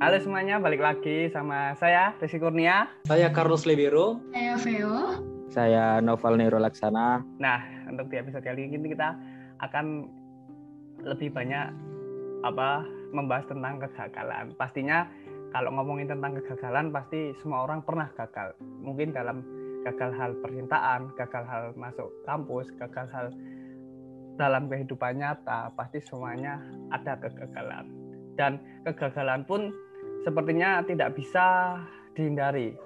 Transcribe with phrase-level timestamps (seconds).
[0.00, 2.88] Halo semuanya, balik lagi sama saya Rizky Kurnia.
[3.04, 4.16] Saya Carlos Libero.
[4.32, 4.96] Saya Veo.
[5.52, 7.20] Saya Noval Nero Laksana.
[7.36, 9.12] Nah, untuk di episode kali ini kita
[9.60, 10.08] akan
[11.04, 11.68] lebih banyak
[12.48, 14.56] apa membahas tentang kegagalan.
[14.56, 15.04] Pastinya
[15.52, 18.56] kalau ngomongin tentang kegagalan pasti semua orang pernah gagal.
[18.80, 19.44] Mungkin dalam
[19.84, 23.28] gagal hal percintaan, gagal hal masuk kampus, gagal hal
[24.40, 26.56] dalam kehidupan nyata, pasti semuanya
[26.88, 27.84] ada kegagalan.
[28.40, 28.56] Dan
[28.88, 29.68] kegagalan pun
[30.22, 31.78] sepertinya tidak bisa
[32.14, 32.76] dihindari.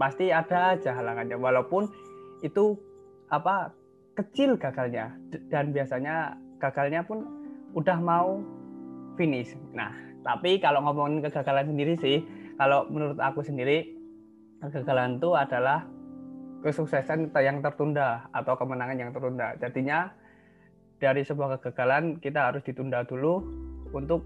[0.00, 1.86] Pasti ada aja halangannya walaupun
[2.40, 2.76] itu
[3.28, 3.70] apa
[4.16, 5.12] kecil gagalnya
[5.52, 7.24] dan biasanya gagalnya pun
[7.76, 8.40] udah mau
[9.14, 9.54] finish.
[9.76, 9.92] Nah,
[10.26, 12.24] tapi kalau ngomongin kegagalan sendiri sih,
[12.56, 13.92] kalau menurut aku sendiri
[14.60, 15.86] kegagalan itu adalah
[16.60, 19.56] kesuksesan yang tertunda atau kemenangan yang tertunda.
[19.56, 20.12] Jadinya
[21.00, 23.40] dari sebuah kegagalan kita harus ditunda dulu
[23.96, 24.20] untuk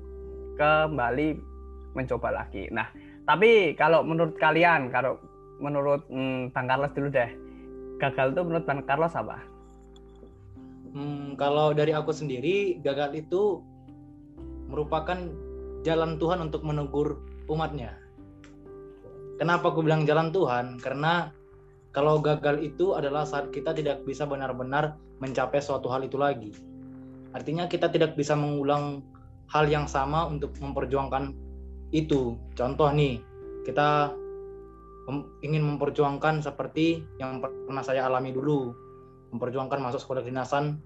[0.59, 1.54] kembali
[1.95, 2.69] mencoba lagi.
[2.71, 2.91] Nah,
[3.25, 5.17] tapi kalau menurut kalian, kalau
[5.63, 7.31] menurut hmm, Bang Carlos dulu deh,
[8.03, 9.39] gagal itu menurut Bang Carlos apa?
[10.95, 13.63] Hmm, kalau dari aku sendiri, gagal itu
[14.71, 15.19] merupakan
[15.83, 17.19] jalan Tuhan untuk menegur
[17.51, 17.99] umatnya.
[19.35, 20.79] Kenapa aku bilang jalan Tuhan?
[20.79, 21.35] Karena
[21.91, 26.55] kalau gagal itu adalah saat kita tidak bisa benar-benar mencapai suatu hal itu lagi.
[27.35, 29.03] Artinya kita tidak bisa mengulang
[29.51, 31.35] hal yang sama untuk memperjuangkan
[31.95, 33.23] itu contoh nih
[33.63, 34.11] kita
[35.47, 38.75] ingin memperjuangkan seperti yang pernah saya alami dulu
[39.31, 40.83] memperjuangkan masuk sekolah dinasan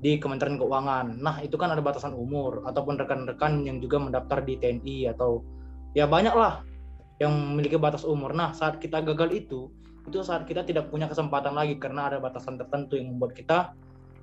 [0.00, 1.20] di Kementerian Keuangan.
[1.20, 5.44] Nah, itu kan ada batasan umur ataupun rekan-rekan yang juga mendaftar di TNI atau
[5.92, 6.64] ya banyak lah
[7.20, 8.32] yang memiliki batas umur.
[8.32, 9.68] Nah, saat kita gagal itu,
[10.08, 13.76] itu saat kita tidak punya kesempatan lagi karena ada batasan tertentu yang membuat kita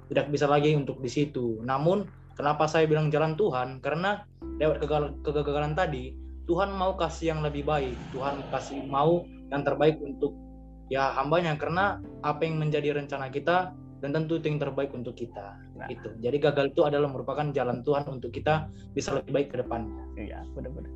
[0.10, 1.62] tidak bisa lagi untuk di situ.
[1.62, 3.82] Namun Kenapa saya bilang jalan Tuhan?
[3.82, 4.22] Karena
[4.62, 4.86] lewat
[5.26, 6.14] kegagalan tadi,
[6.46, 7.98] Tuhan mau kasih yang lebih baik.
[8.14, 10.38] Tuhan kasih mau yang terbaik untuk
[10.94, 11.58] ya hambanya.
[11.58, 13.74] Karena apa yang menjadi rencana kita
[14.06, 15.58] dan tentu itu yang terbaik untuk kita.
[15.74, 15.90] Nah.
[15.90, 16.14] Gitu.
[16.22, 19.98] Jadi gagal itu adalah merupakan jalan Tuhan untuk kita bisa lebih baik ke depannya.
[20.14, 20.94] Iya, benar-benar.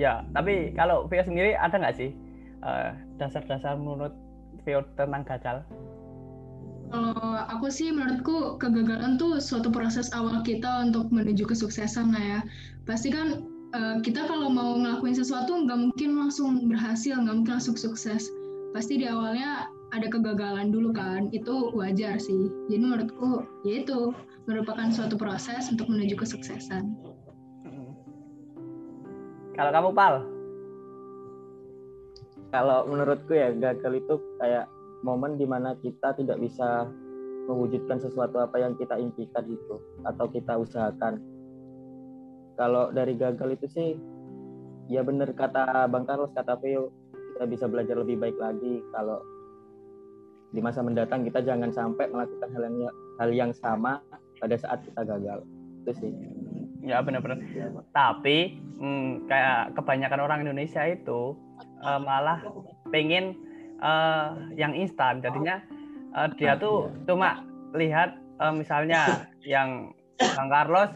[0.00, 2.16] Ya, tapi kalau Vio sendiri ada nggak sih
[2.64, 4.16] uh, dasar-dasar menurut
[4.64, 5.60] Vio tentang gagal?
[6.90, 7.14] Kalau
[7.46, 12.40] aku sih menurutku kegagalan tuh suatu proses awal kita untuk menuju kesuksesan lah ya.
[12.82, 13.46] Pasti kan
[13.78, 18.26] uh, kita kalau mau ngelakuin sesuatu nggak mungkin langsung berhasil, nggak mungkin langsung sukses.
[18.74, 22.50] Pasti di awalnya ada kegagalan dulu kan, itu wajar sih.
[22.66, 24.10] Jadi menurutku ya itu
[24.50, 26.90] merupakan suatu proses untuk menuju kesuksesan.
[29.54, 30.14] Kalau kamu pal?
[32.50, 34.66] Kalau menurutku ya gagal itu kayak
[35.00, 36.88] momen di mana kita tidak bisa
[37.48, 41.18] mewujudkan sesuatu apa yang kita impikan itu atau kita usahakan.
[42.54, 43.88] Kalau dari gagal itu sih
[44.92, 46.92] ya benar kata Bang Carlos kata Vio
[47.34, 48.84] kita bisa belajar lebih baik lagi.
[48.92, 49.18] Kalau
[50.50, 52.76] di masa mendatang kita jangan sampai melakukan hal yang
[53.16, 54.04] hal yang sama
[54.38, 55.40] pada saat kita gagal.
[55.82, 56.12] Itu sih.
[56.84, 57.40] Ya benar-benar
[57.92, 61.36] tapi hmm, kayak kebanyakan orang Indonesia itu
[61.84, 62.40] uh, malah
[62.88, 63.36] pengen
[63.80, 65.18] uh, yang instan.
[65.24, 65.60] Jadinya
[66.14, 70.90] uh, dia tuh cuma lihat uh, misalnya yang Bang Carlos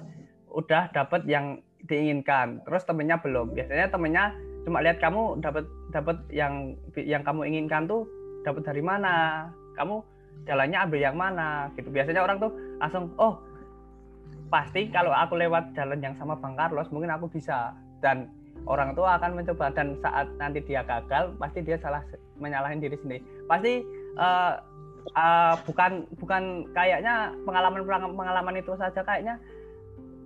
[0.55, 1.59] udah dapat yang
[1.89, 3.53] diinginkan terus temennya belum.
[3.53, 4.25] Biasanya temennya
[4.65, 8.09] cuma lihat kamu dapat dapat yang yang kamu inginkan tuh
[8.47, 9.49] dapat dari mana?
[9.77, 10.01] Kamu
[10.47, 11.69] jalannya ambil yang mana?
[11.77, 11.89] Gitu.
[11.91, 13.41] Biasanya orang tuh langsung oh
[14.53, 17.75] pasti kalau aku lewat jalan yang sama Bang Carlos mungkin aku bisa.
[18.05, 18.29] Dan
[18.65, 22.01] orang tua akan mencoba dan saat nanti dia gagal pasti dia salah
[22.41, 23.21] menyalahin diri sendiri.
[23.45, 23.85] Pasti
[24.17, 24.61] uh,
[25.13, 27.85] uh, bukan bukan kayaknya pengalaman
[28.17, 29.37] pengalaman itu saja kayaknya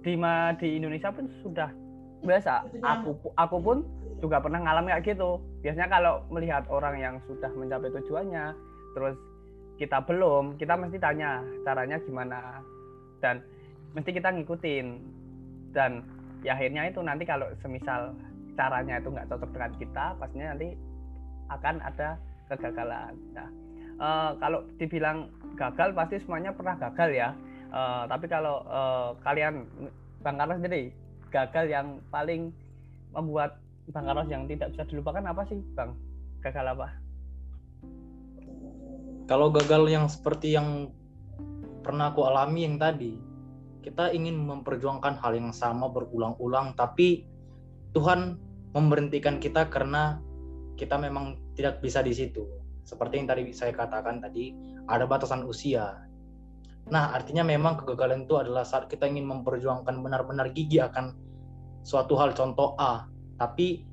[0.06, 0.14] di
[0.62, 1.70] di Indonesia pun sudah
[2.22, 2.66] biasa.
[2.82, 3.78] Aku aku pun
[4.22, 5.42] juga pernah ngalamin kayak gitu.
[5.62, 8.54] Biasanya kalau melihat orang yang sudah mencapai tujuannya
[8.94, 9.18] terus
[9.78, 12.62] kita belum kita mesti tanya caranya gimana.
[13.18, 13.42] Dan
[13.98, 14.86] mesti kita ngikutin.
[15.74, 16.06] Dan
[16.46, 18.14] ya akhirnya itu nanti kalau semisal
[18.58, 20.74] caranya itu nggak cocok dengan kita pastinya nanti
[21.54, 22.08] akan ada
[22.50, 23.14] kegagalan.
[23.30, 23.48] Nah
[24.02, 27.30] uh, kalau dibilang gagal pasti semuanya pernah gagal ya.
[27.68, 29.68] Uh, tapi kalau uh, kalian
[30.24, 30.90] bang Carlos sendiri
[31.28, 32.50] gagal yang paling
[33.12, 33.60] membuat
[33.92, 35.94] bang Carlos yang tidak bisa dilupakan apa sih bang?
[36.42, 36.88] Gagal apa?
[39.28, 40.88] Kalau gagal yang seperti yang
[41.84, 43.16] pernah aku alami yang tadi
[43.84, 47.24] kita ingin memperjuangkan hal yang sama berulang-ulang tapi
[47.96, 48.36] Tuhan
[48.78, 50.22] memberhentikan kita karena
[50.78, 52.46] kita memang tidak bisa di situ.
[52.86, 54.54] Seperti yang tadi saya katakan tadi,
[54.86, 56.06] ada batasan usia.
[56.88, 61.12] Nah, artinya memang kegagalan itu adalah saat kita ingin memperjuangkan benar-benar gigi akan
[61.84, 63.04] suatu hal contoh A,
[63.36, 63.84] tapi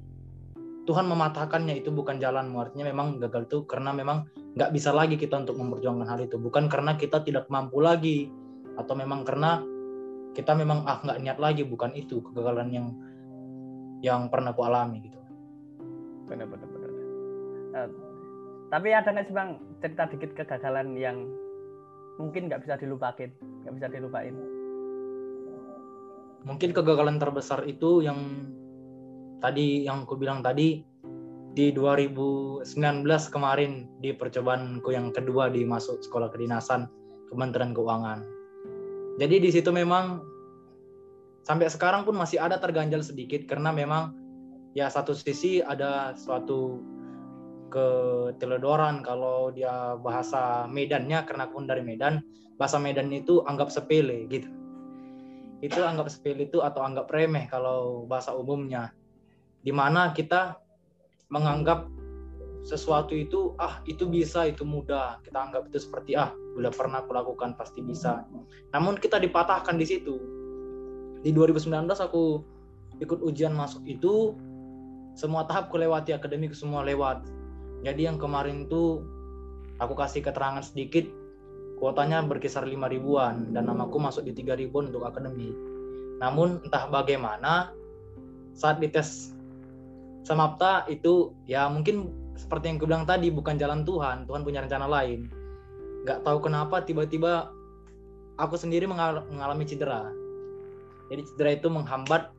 [0.86, 5.42] Tuhan mematahkannya itu bukan jalanmu artinya memang gagal itu karena memang nggak bisa lagi kita
[5.42, 8.30] untuk memperjuangkan hal itu bukan karena kita tidak mampu lagi
[8.78, 9.66] atau memang karena
[10.38, 12.88] kita memang ah nggak niat lagi bukan itu kegagalan yang
[14.04, 15.20] yang pernah aku alami gitu.
[16.28, 16.92] Benar benar benar.
[17.76, 17.90] Uh,
[18.74, 21.28] tapi ada nggak sih bang cerita dikit kegagalan yang
[22.18, 23.32] mungkin nggak bisa dilupain
[23.64, 24.36] nggak bisa dilupain?
[26.46, 28.52] Mungkin kegagalan terbesar itu yang
[29.42, 30.86] tadi yang aku bilang tadi
[31.56, 32.68] di 2019
[33.32, 36.86] kemarin di percobaanku yang kedua di masuk sekolah kedinasan
[37.32, 38.20] Kementerian Keuangan.
[39.16, 40.20] Jadi di situ memang
[41.46, 44.18] sampai sekarang pun masih ada terganjal sedikit karena memang
[44.74, 46.82] ya satu sisi ada suatu
[47.70, 52.26] keteledoran kalau dia bahasa Medannya karena pun dari Medan
[52.58, 54.50] bahasa Medan itu anggap sepele gitu.
[55.62, 58.92] Itu anggap sepele itu atau anggap remeh kalau bahasa umumnya.
[59.62, 60.58] Di mana kita
[61.30, 61.90] menganggap
[62.66, 65.20] sesuatu itu ah itu bisa itu mudah.
[65.22, 68.24] Kita anggap itu seperti ah udah pernah aku lakukan pasti bisa.
[68.72, 70.45] Namun kita dipatahkan di situ
[71.26, 72.46] di 2019 aku
[73.02, 74.38] ikut ujian masuk itu
[75.18, 77.26] semua tahap ku lewati akademik semua lewat
[77.82, 79.02] jadi yang kemarin tuh
[79.82, 81.10] aku kasih keterangan sedikit
[81.82, 85.58] kuotanya berkisar 5 ribuan dan namaku masuk di 3 ribuan untuk akademik
[86.22, 87.74] namun entah bagaimana
[88.54, 89.36] saat dites
[90.26, 94.90] Samapta itu ya mungkin seperti yang gue bilang tadi bukan jalan Tuhan, Tuhan punya rencana
[94.90, 95.30] lain.
[96.10, 97.54] Gak tahu kenapa tiba-tiba
[98.42, 100.10] aku sendiri mengalami cedera.
[101.12, 102.34] Jadi cedera itu menghambat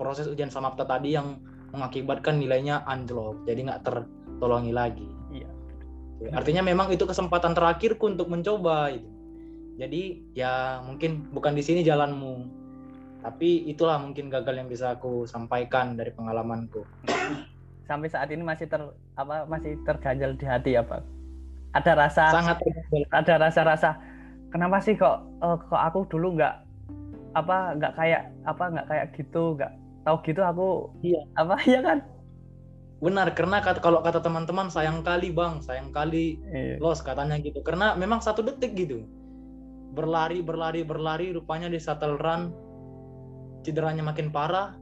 [0.00, 1.38] proses ujian Samapta tadi yang
[1.70, 5.06] mengakibatkan nilainya anjlok, jadi nggak tertolongi lagi.
[5.30, 5.50] Iya.
[6.34, 8.90] Artinya memang itu kesempatan terakhirku untuk mencoba.
[8.90, 9.06] Itu.
[9.78, 12.60] Jadi ya mungkin bukan di sini jalanmu,
[13.20, 16.84] tapi itulah mungkin gagal yang bisa aku sampaikan dari pengalamanku
[17.84, 18.80] sampai saat ini masih ter
[19.18, 21.04] apa masih terganjal di hati ya pak
[21.76, 22.56] ada rasa sangat
[23.10, 23.90] ada rasa-rasa
[24.48, 26.54] kenapa sih kok uh, kok aku dulu nggak
[27.38, 29.72] apa nggak kayak apa nggak kayak gitu nggak
[30.02, 30.68] tahu gitu aku
[31.04, 31.98] iya apa ya kan
[33.00, 36.76] benar karena kata kalau kata teman-teman sayang kali bang sayang kali iya.
[36.76, 39.08] los katanya gitu karena memang satu detik gitu
[39.96, 42.52] berlari berlari berlari rupanya di shuttle run
[43.62, 44.76] cederanya makin parah,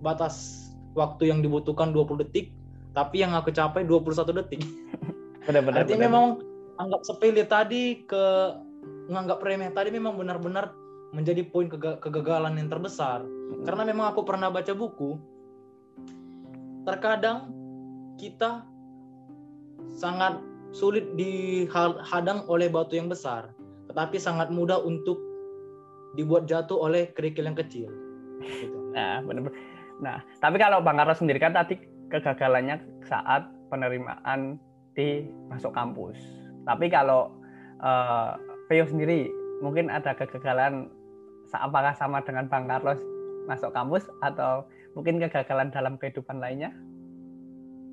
[0.00, 2.52] batas waktu yang dibutuhkan 20 detik,
[2.96, 4.60] tapi yang aku capai 21 detik.
[5.46, 5.84] Benar-benar.
[5.84, 6.08] Artinya benar.
[6.10, 6.24] memang
[6.76, 8.24] anggap sepele tadi ke
[9.06, 10.74] menganggap remeh tadi memang benar-benar
[11.14, 13.22] menjadi poin kegagalan yang terbesar.
[13.62, 15.18] Karena memang aku pernah baca buku,
[16.86, 17.50] terkadang
[18.18, 18.66] kita
[19.92, 20.40] sangat
[20.74, 23.54] sulit dihadang oleh batu yang besar,
[23.90, 25.18] tetapi sangat mudah untuk
[26.16, 27.90] dibuat jatuh oleh kerikil yang kecil.
[28.42, 28.78] Gitu.
[28.96, 29.52] Nah, benar.
[30.00, 31.76] Nah, tapi kalau Bang Carlos sendiri kan tadi
[32.08, 34.56] kegagalannya saat penerimaan
[34.96, 36.16] di masuk kampus.
[36.64, 37.28] Tapi kalau
[37.84, 38.40] uh,
[38.72, 39.28] Peo sendiri
[39.60, 40.88] mungkin ada kegagalan
[41.54, 42.98] apakah sama dengan Bang Carlos
[43.46, 44.66] masuk kampus atau
[44.98, 46.74] mungkin kegagalan dalam kehidupan lainnya?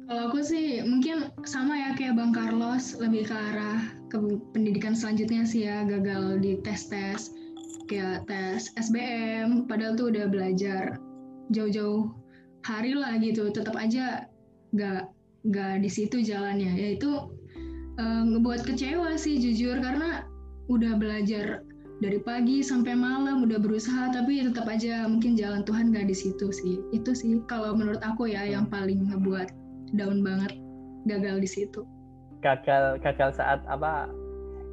[0.04, 3.80] Kalau aku sih mungkin sama ya kayak Bang Carlos lebih ke arah
[4.12, 4.20] ke
[4.52, 7.32] pendidikan selanjutnya sih ya gagal di tes-tes
[7.88, 11.00] kayak tes SBM padahal tuh udah belajar
[11.56, 12.12] jauh-jauh
[12.64, 14.28] hari lah gitu tetap aja
[14.76, 15.12] gak
[15.52, 17.32] gak di situ jalannya ya itu
[18.00, 20.24] uh, ngebuat kecewa sih jujur karena
[20.72, 21.64] udah belajar
[22.04, 26.52] dari pagi sampai malam udah berusaha tapi tetap aja mungkin jalan Tuhan gak di situ
[26.52, 26.84] sih.
[26.92, 29.56] Itu sih kalau menurut aku ya yang paling ngebuat
[29.96, 30.60] down banget
[31.08, 31.88] gagal di situ.
[32.44, 34.12] Gagal gagal saat apa?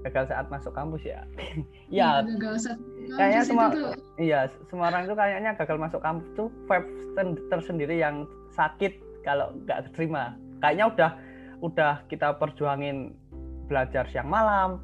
[0.02, 1.22] Gagal saat masuk kampus ya?
[1.90, 2.78] Ya gagal saat
[3.14, 3.66] kayaknya semua
[4.18, 6.86] iya semua orang tuh kayaknya gagal masuk kampus tuh vibe
[7.50, 8.94] tersendiri yang sakit
[9.26, 11.10] kalau nggak terima kayaknya udah
[11.66, 13.10] udah kita perjuangin
[13.66, 14.78] belajar siang malam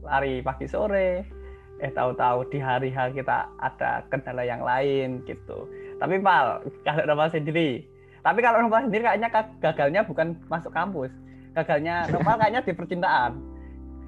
[0.00, 1.35] lari pagi sore
[1.76, 5.68] eh tahu-tahu di hari hari kita ada kendala yang lain gitu.
[6.00, 7.84] Tapi pal kalau Nopal sendiri?
[8.24, 9.28] Tapi kalau Nopal sendiri kayaknya
[9.60, 11.12] gagalnya bukan masuk kampus.
[11.52, 13.32] Gagalnya Nopal kayaknya di percintaan.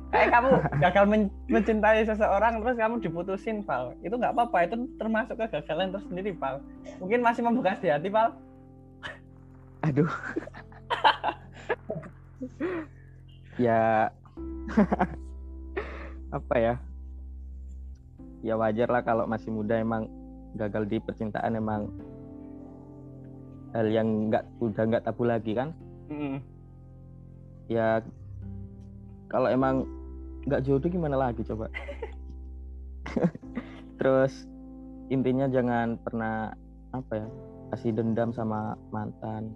[0.09, 0.49] Kayak kamu
[0.81, 1.23] gagal men
[1.53, 3.93] mencintai seseorang terus kamu diputusin Pal.
[4.01, 6.65] Itu nggak apa-apa itu termasuk kegagalan tersendiri Pal.
[7.05, 8.33] Mungkin masih membekas di hati Pal.
[9.85, 10.09] Aduh.
[13.59, 14.15] Ya.
[16.39, 16.79] Apa ya
[18.43, 20.07] ya wajar lah kalau masih muda emang
[20.55, 21.91] gagal di percintaan emang
[23.77, 25.75] hal yang nggak udah nggak tabu lagi kan?
[26.09, 26.41] Mm.
[27.69, 28.01] ya
[29.29, 29.85] kalau emang
[30.49, 31.69] nggak jodoh gimana lagi coba?
[34.01, 34.49] Terus
[35.13, 36.57] intinya jangan pernah
[36.97, 37.29] apa ya
[37.77, 39.53] kasih dendam sama mantan.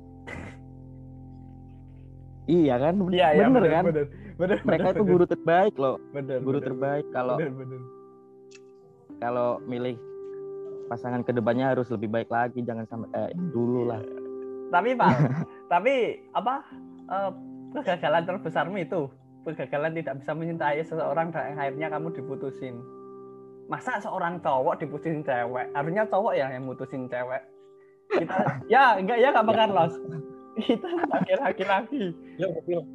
[2.50, 2.98] Iya kan?
[3.08, 3.84] Iya, iya, bener, kan?
[3.86, 5.12] Bener, bener, mereka bener, itu bener.
[5.14, 5.96] guru terbaik loh.
[6.10, 7.80] Bener, guru bener, terbaik kalau bener, bener.
[9.22, 9.94] Kalau milih
[10.90, 14.02] pasangan ke depannya harus lebih baik lagi jangan sampai kayak yang dulu lah
[14.72, 15.14] Tapi Pak,
[15.72, 15.94] tapi
[16.32, 16.64] apa
[17.06, 17.30] eh,
[17.76, 19.04] kegagalan terbesarmu itu
[19.44, 22.78] kegagalan tidak bisa mencintai seseorang dan akhirnya kamu diputusin.
[23.66, 25.66] Masa seorang cowok diputusin cewek?
[25.74, 27.42] Harusnya cowok ya yang mutusin cewek.
[28.12, 28.36] Kita
[28.68, 29.94] ya enggak ya enggak bakal los.
[30.52, 32.12] Kita sebagai laki-laki.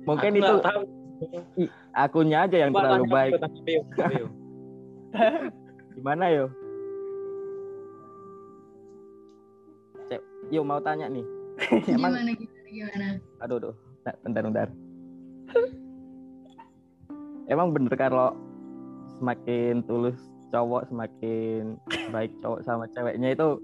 [0.06, 0.82] Mungkin itu tahu.
[1.98, 3.42] akunya aja yang terlalu baik
[5.98, 6.46] Gimana yo?
[10.14, 10.22] Cep,
[10.54, 11.26] yo mau tanya nih.
[11.90, 13.08] Emang Gimana gimana gimana?
[13.42, 13.74] aduh aduh.
[14.06, 14.68] Nah, bentar bentar.
[17.52, 18.38] Emang bener kalau
[19.18, 20.22] semakin tulus
[20.54, 21.82] cowok semakin
[22.14, 23.58] baik cowok sama ceweknya itu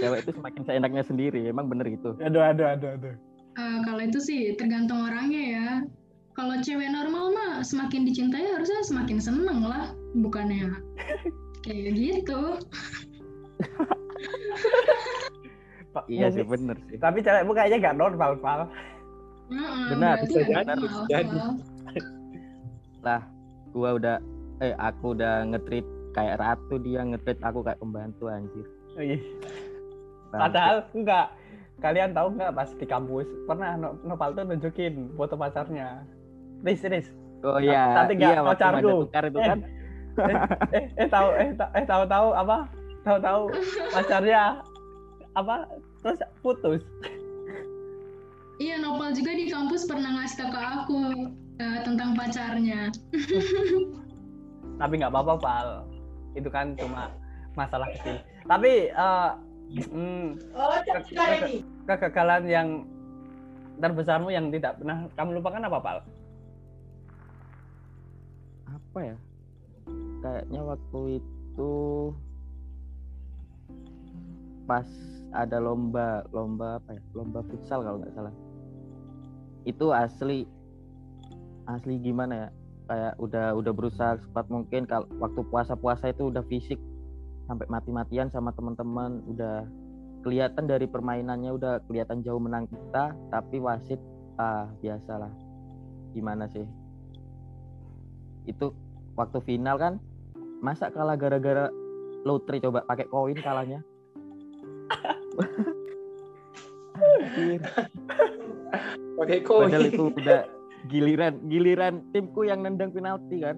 [0.00, 1.44] cewek itu semakin seenaknya sendiri.
[1.44, 2.16] Emang bener gitu?
[2.24, 3.14] Aduh aduh aduh aduh.
[3.60, 5.68] Eh, kalau itu sih tergantung orangnya ya.
[6.32, 10.72] Kalau cewek normal mah semakin dicintai harusnya semakin seneng lah, bukannya
[11.60, 12.40] kayak gitu.
[16.06, 18.70] Iya sih bener sih Tapi cewekmu kayaknya nggak normal, Pak.
[19.50, 20.78] Heeh, Benar, bisa jadi, normal.
[20.78, 21.36] bisa jadi.
[23.02, 23.20] Heeh.
[23.70, 24.16] gua udah
[24.60, 29.22] eh aku udah ngetrit kayak ratu dia ngetrit aku kayak pembantu anjir Ih,
[30.28, 30.38] Bangke.
[30.40, 31.26] Padahal enggak.
[31.80, 36.04] Kalian tahu nggak pas di kampus pernah No- Nopal tuh nunjukin foto pacarnya.
[36.60, 37.08] Riz, Riz.
[37.40, 39.08] oh iya Nanti nggak iya pacarku.
[39.08, 39.48] tukar itu Eh.
[40.20, 40.36] Kan
[40.72, 42.56] eh eh tahu eh ta- eh tahu tahu apa?
[43.02, 43.42] Tahu tahu
[43.94, 44.60] pacarnya
[45.34, 45.64] apa?
[46.00, 46.82] Terus putus.
[48.60, 51.00] Iya, Nopal juga di kampus pernah ngasih tau ke aku
[51.60, 52.92] eh, tentang pacarnya.
[54.76, 55.68] tapi nggak apa-apa pal.
[56.36, 57.08] Itu kan cuma
[57.56, 58.20] masalah kecil.
[58.44, 59.30] Tapi eh,
[59.92, 60.26] mm,
[60.84, 62.68] ke- ke- kegagalan yang
[63.80, 65.98] terbesarmu yang tidak pernah kamu lupakan apa pal?
[68.68, 69.16] Apa ya
[70.20, 71.72] kayaknya waktu itu
[74.68, 74.86] pas
[75.34, 77.02] ada lomba lomba apa ya?
[77.16, 78.34] Lomba futsal kalau nggak salah.
[79.66, 80.46] Itu asli
[81.66, 82.48] asli gimana ya?
[82.90, 86.78] Kayak udah udah berusaha sekuat mungkin kalau waktu puasa puasa itu udah fisik
[87.46, 89.66] sampai mati-matian sama teman-teman udah
[90.22, 93.98] kelihatan dari permainannya udah kelihatan jauh menang kita tapi wasit
[94.38, 95.30] ah biasalah.
[96.10, 96.66] Gimana sih?
[98.50, 98.74] Itu
[99.14, 99.94] waktu final kan
[100.60, 101.72] masa kalah gara-gara
[102.24, 103.80] lotre coba pakai koin kalahnya.
[109.20, 109.68] Pakai koin.
[109.68, 110.44] padahal itu udah
[110.88, 113.56] giliran giliran timku yang nendang penalti kan?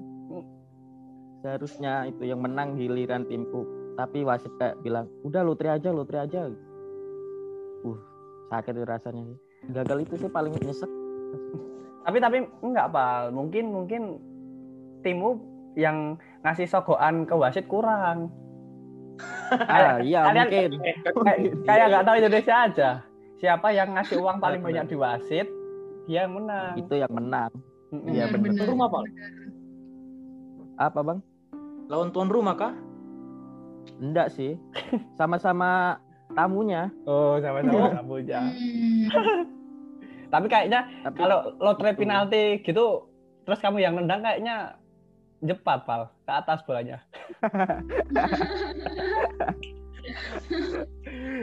[1.43, 3.67] Seharusnya itu yang menang giliran timku.
[3.99, 6.51] Tapi wasit kayak bilang udah lotre aja lotre aja.
[7.83, 7.99] Uh
[8.53, 9.39] sakit rasanya sih.
[9.73, 10.91] Gagal itu sih paling nyesek.
[12.03, 14.03] Tapi tapi enggak pal mungkin mungkin
[15.07, 15.39] timmu
[15.75, 18.29] yang ngasih sogokan ke wasit kurang
[19.63, 20.71] ah iya kalian- mungkin
[21.23, 22.91] kayak kayak nggak tahu Indonesia aja
[23.37, 25.49] siapa yang ngasih uang paling banyak di wasit
[26.05, 27.51] dia yang menang itu yang menang.
[27.93, 28.57] Iya, benar.
[28.65, 29.03] Rumah, Pak.
[30.81, 31.19] apa bang
[31.87, 32.73] Lawan tuan rumah kah?
[33.99, 34.57] enggak sih
[35.13, 36.01] sama-sama
[36.31, 39.05] tamunya oh sama-sama Kamboja Hmm.
[40.33, 42.01] tapi kayaknya tapi kalau lotre Itu.
[42.01, 43.05] penalti gitu
[43.43, 44.81] terus kamu yang nendang kayaknya
[45.43, 46.09] jepat pal.
[46.25, 47.03] Ke atas bolanya.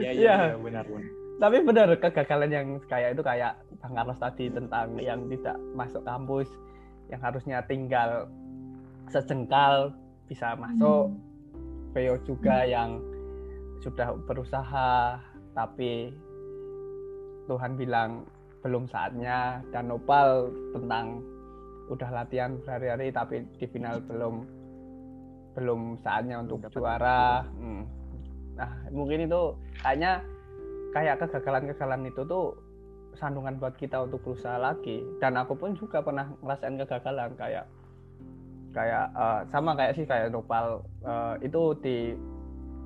[0.00, 0.10] Iya.
[0.12, 1.08] iya, iya, benar, benar.
[1.40, 6.44] tapi benar kegagalan yang kayak itu kayak Bang Carlos tadi tentang yang tidak masuk kampus
[7.08, 8.28] yang harusnya tinggal
[9.08, 9.96] sejengkal
[10.28, 11.08] bisa masuk.
[11.96, 13.00] Veo juga yang
[13.80, 15.16] sudah berusaha
[15.56, 16.12] tapi
[17.48, 18.28] Tuhan bilang
[18.62, 19.64] belum saatnya.
[19.74, 21.24] Dan Nopal tentang
[21.90, 24.46] udah latihan berhari-hari tapi di final belum
[25.58, 27.42] belum saatnya untuk dapat juara.
[27.58, 27.84] Hmm.
[28.54, 30.22] Nah mungkin itu kayaknya
[30.94, 32.54] kayak kegagalan-kegagalan itu tuh
[33.18, 37.66] sandungan buat kita untuk berusaha lagi dan aku pun juga pernah ngerasain kegagalan kayak
[38.70, 42.14] kayak eh, sama kayak sih kayak Nopal eh, itu di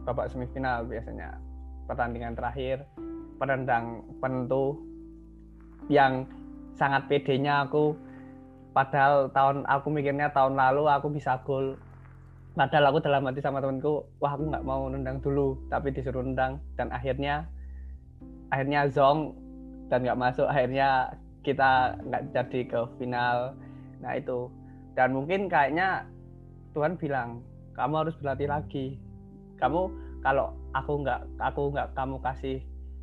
[0.09, 1.37] babak semifinal biasanya
[1.85, 2.89] pertandingan terakhir
[3.37, 4.81] penendang penentu
[5.93, 6.25] yang
[6.75, 7.93] sangat pedenya aku
[8.75, 11.79] padahal tahun aku mikirnya tahun lalu aku bisa gol
[12.55, 16.63] padahal aku dalam hati sama temanku wah aku nggak mau nendang dulu tapi disuruh nendang.
[16.79, 17.47] Dan akhirnya
[18.55, 19.35] akhirnya zong
[19.91, 20.47] dan nggak masuk.
[20.47, 21.11] Akhirnya
[21.43, 23.59] kita nggak jadi ke final.
[23.99, 24.47] Nah itu.
[24.95, 26.07] Dan mungkin kayaknya
[26.79, 27.43] Tuhan bilang
[27.75, 28.87] kamu harus berlatih lagi.
[29.59, 29.91] Kamu
[30.23, 32.59] kalau aku nggak aku nggak kamu kasih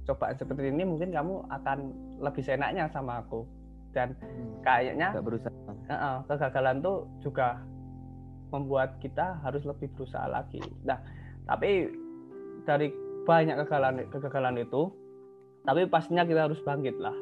[0.07, 3.45] cobaan seperti ini mungkin kamu akan lebih senaknya sama aku
[3.91, 4.63] dan hmm.
[4.63, 5.53] kayaknya Gak berusaha
[5.91, 7.59] uh, kegagalan tuh juga
[8.51, 10.99] membuat kita harus lebih berusaha lagi nah
[11.47, 11.91] tapi
[12.67, 12.91] dari
[13.23, 14.91] banyak kegagalan kegagalan itu
[15.61, 17.13] tapi pastinya kita harus bangkit lah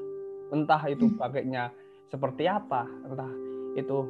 [0.50, 1.20] entah itu hmm.
[1.20, 1.70] bangkitnya
[2.10, 3.30] seperti apa entah
[3.78, 4.08] itu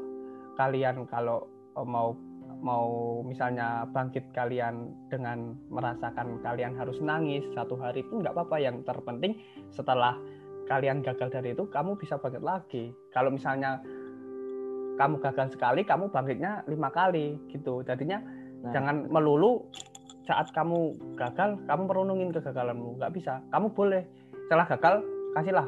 [0.55, 2.15] kalian kalau eh, mau
[2.59, 8.83] mau misalnya bangkit kalian dengan merasakan kalian harus nangis satu hari pun nggak apa-apa yang
[8.83, 9.39] terpenting
[9.71, 10.19] setelah
[10.69, 12.93] kalian gagal dari itu kamu bisa bangkit lagi.
[13.09, 13.81] Kalau misalnya
[15.01, 17.81] kamu gagal sekali kamu bangkitnya lima kali gitu.
[17.81, 18.21] Jadinya
[18.61, 18.71] nah.
[18.71, 19.65] jangan melulu
[20.29, 23.01] saat kamu gagal kamu merenungin kegagalanmu.
[23.01, 23.41] Nggak bisa.
[23.49, 24.05] Kamu boleh.
[24.45, 24.95] Setelah gagal
[25.33, 25.67] kasihlah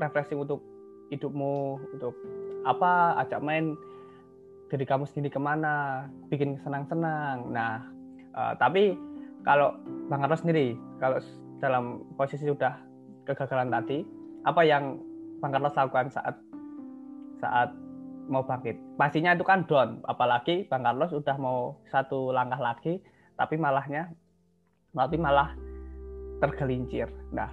[0.00, 0.64] refreshing untuk
[1.12, 2.16] hidupmu untuk
[2.64, 3.76] apa ajak main
[4.72, 7.52] diri kamu sendiri ke mana, bikin senang-senang.
[7.52, 7.84] Nah,
[8.32, 8.96] uh, tapi
[9.44, 9.76] kalau
[10.08, 11.20] Bang Carlos sendiri, kalau
[11.60, 12.80] dalam posisi sudah
[13.28, 14.00] kegagalan tadi,
[14.42, 14.98] apa yang
[15.42, 16.36] Bang Carlos lakukan saat
[17.42, 17.70] saat
[18.30, 18.78] mau bangkit?
[18.98, 23.02] Pastinya itu kan down, apalagi Bang Carlos sudah mau satu langkah lagi,
[23.34, 24.10] tapi malahnya,
[24.94, 25.54] tapi malah
[26.38, 27.10] tergelincir.
[27.34, 27.50] Nah,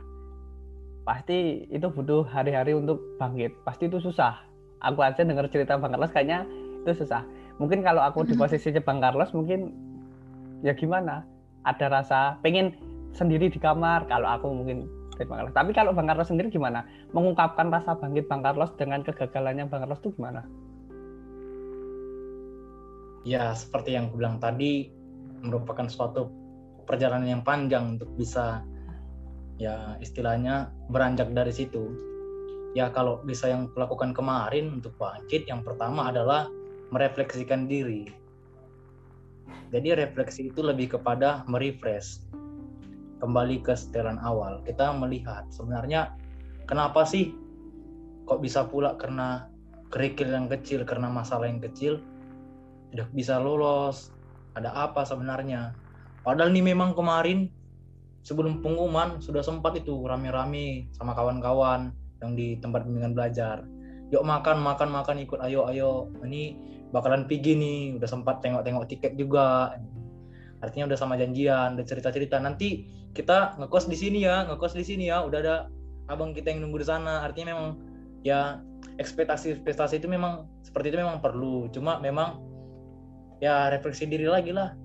[1.05, 3.53] pasti itu butuh hari-hari untuk bangkit.
[3.65, 4.37] Pasti itu susah.
[4.79, 6.45] Aku aja dengar cerita Bang Carlos kayaknya
[6.85, 7.21] itu susah
[7.59, 9.75] mungkin kalau aku di posisi Bang Carlos mungkin
[10.63, 11.27] ya gimana
[11.67, 12.73] ada rasa pengen
[13.11, 14.87] sendiri di kamar kalau aku mungkin
[15.27, 15.55] Bang Carlos.
[15.57, 16.85] Tapi kalau Bang Carlos sendiri gimana?
[17.11, 20.45] Mengungkapkan rasa bangkit Bang Carlos dengan kegagalannya Bang Carlos itu gimana?
[23.27, 24.87] Ya seperti yang aku bilang tadi
[25.43, 26.31] merupakan suatu
[26.87, 28.63] perjalanan yang panjang untuk bisa
[29.59, 31.91] ya istilahnya beranjak dari situ.
[32.77, 36.47] Ya kalau bisa yang kulakukan kemarin untuk bangkit yang pertama adalah
[36.93, 38.07] merefleksikan diri.
[39.69, 42.25] Jadi refleksi itu lebih kepada merefresh,
[43.19, 44.63] kembali ke setelan awal.
[44.63, 46.15] Kita melihat sebenarnya
[46.65, 47.35] kenapa sih
[48.25, 49.47] kok bisa pula karena
[49.89, 51.99] kerikil yang kecil, karena masalah yang kecil,
[52.93, 54.13] udah bisa lolos.
[54.53, 55.73] Ada apa sebenarnya?
[56.21, 57.49] Padahal nih memang kemarin
[58.21, 61.89] sebelum pengumuman sudah sempat itu rame-rame sama kawan-kawan
[62.21, 63.65] yang di tempat bimbingan belajar.
[64.09, 66.09] Yuk makan, makan, makan, ikut, ayo, ayo.
[66.21, 66.57] Ini
[66.93, 69.77] bakalan pergi nih udah sempat tengok-tengok tiket juga
[70.59, 72.39] artinya udah sama janjian udah cerita-cerita.
[72.39, 75.23] Nanti kita ngekos di sini ya ngekos di sini ya.
[75.23, 75.55] Udah ada
[76.11, 77.23] abang kita yang nunggu di sana.
[77.23, 77.69] Artinya memang
[78.23, 78.59] ya
[78.99, 81.71] ekspektasi ekspektasi itu memang seperti itu memang perlu.
[81.71, 82.43] Cuma memang
[83.39, 84.75] ya refleksi diri lagi lah.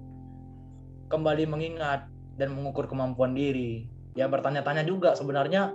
[1.11, 2.07] Kembali mengingat
[2.39, 3.87] dan mengukur kemampuan diri.
[4.15, 5.75] Ya bertanya-tanya juga sebenarnya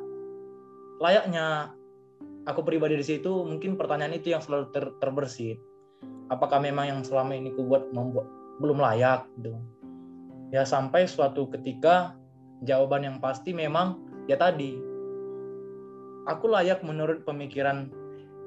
[1.04, 1.76] layaknya
[2.48, 5.60] aku pribadi di situ mungkin pertanyaan itu yang selalu ter, terbersit.
[6.32, 8.28] Apakah memang yang selama ini ku buat membuat
[8.60, 9.56] belum layak gitu
[10.50, 12.18] ya sampai suatu ketika
[12.66, 14.78] jawaban yang pasti memang ya tadi.
[16.30, 17.90] Aku layak menurut pemikiran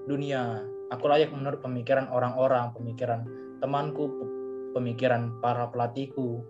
[0.07, 0.63] dunia.
[0.95, 3.27] Aku layak menurut pemikiran orang-orang pemikiran
[3.59, 4.07] temanku
[4.77, 6.45] pemikiran para pelatihku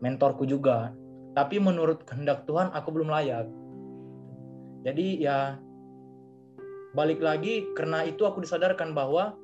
[0.00, 0.90] mentorku juga.
[1.36, 3.46] Tapi menurut kehendak Tuhan aku belum layak.
[4.88, 5.60] Jadi ya
[6.96, 9.36] balik lagi karena itu aku disadarkan bahwa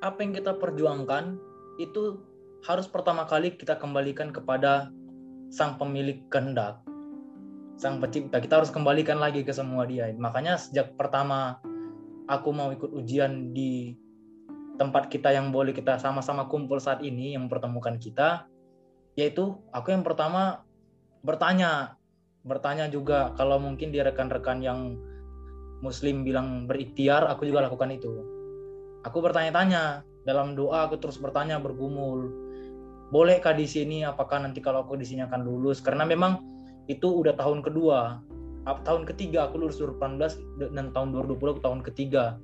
[0.00, 1.36] apa yang kita perjuangkan
[1.82, 2.22] itu
[2.60, 4.92] harus pertama kali kita kembalikan kepada
[5.48, 6.84] sang pemilik kehendak.
[7.80, 8.38] Sang pencipta.
[8.38, 10.12] Kita harus kembalikan lagi ke semua dia.
[10.12, 11.58] Makanya sejak pertama
[12.28, 13.96] aku mau ikut ujian di
[14.76, 18.48] tempat kita yang boleh kita sama-sama kumpul saat ini yang mempertemukan kita
[19.18, 20.64] yaitu aku yang pertama
[21.24, 21.96] bertanya.
[22.40, 24.96] Bertanya juga kalau mungkin di rekan-rekan yang
[25.84, 28.12] muslim bilang berikhtiar aku juga lakukan itu.
[29.04, 30.04] Aku bertanya-tanya.
[30.24, 32.49] Dalam doa aku terus bertanya bergumul.
[33.10, 35.82] Bolehkah di sini apakah nanti kalau aku di sini akan lulus?
[35.82, 36.38] Karena memang
[36.86, 38.22] itu udah tahun kedua.
[38.62, 42.38] Tahun ketiga aku lulus 2018 dan tahun 2020 aku tahun ketiga.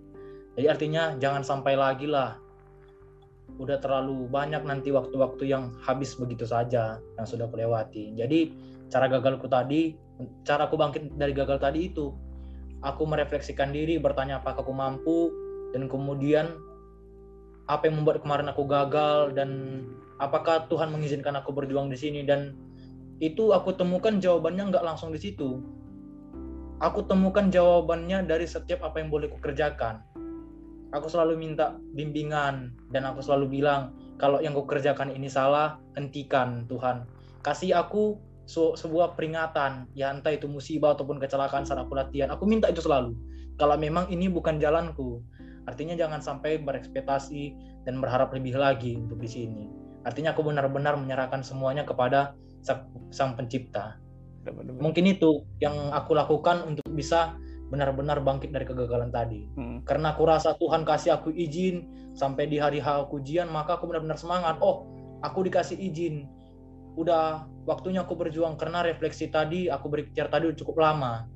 [0.59, 2.35] Jadi artinya jangan sampai lagi lah.
[3.63, 8.11] Udah terlalu banyak nanti waktu-waktu yang habis begitu saja yang sudah kelewati.
[8.19, 8.51] Jadi
[8.91, 9.95] cara gagalku tadi,
[10.43, 12.11] cara aku bangkit dari gagal tadi itu,
[12.83, 15.31] aku merefleksikan diri, bertanya apakah aku mampu,
[15.71, 16.59] dan kemudian
[17.71, 19.83] apa yang membuat kemarin aku gagal dan
[20.23, 22.21] apakah Tuhan mengizinkan aku berjuang di sini?
[22.25, 22.57] Dan
[23.23, 25.63] itu aku temukan jawabannya nggak langsung di situ.
[26.85, 30.05] Aku temukan jawabannya dari setiap apa yang boleh kukerjakan.
[30.93, 37.09] Aku selalu minta bimbingan dan aku selalu bilang kalau yang kukerjakan ini salah hentikan Tuhan.
[37.41, 39.89] Kasih aku sebuah peringatan.
[39.97, 42.29] Ya entah itu musibah ataupun kecelakaan saat aku latihan.
[42.33, 43.17] Aku minta itu selalu.
[43.57, 45.25] Kalau memang ini bukan jalanku
[45.67, 49.67] Artinya jangan sampai berekspektasi dan berharap lebih lagi untuk di sini.
[50.07, 52.39] Artinya aku benar-benar menyerahkan semuanya kepada
[53.11, 53.99] sang pencipta.
[54.47, 54.79] Bener-bener.
[54.79, 57.35] mungkin itu yang aku lakukan untuk bisa
[57.67, 59.43] benar-benar bangkit dari kegagalan tadi.
[59.59, 59.83] Hmm.
[59.83, 63.91] karena aku rasa Tuhan kasih aku izin sampai di hari H aku ujian maka aku
[63.91, 64.63] benar-benar semangat.
[64.63, 64.87] Oh
[65.27, 66.31] aku dikasih izin.
[66.95, 71.27] Udah waktunya aku berjuang karena refleksi tadi aku berikhtiar tadi udah cukup lama.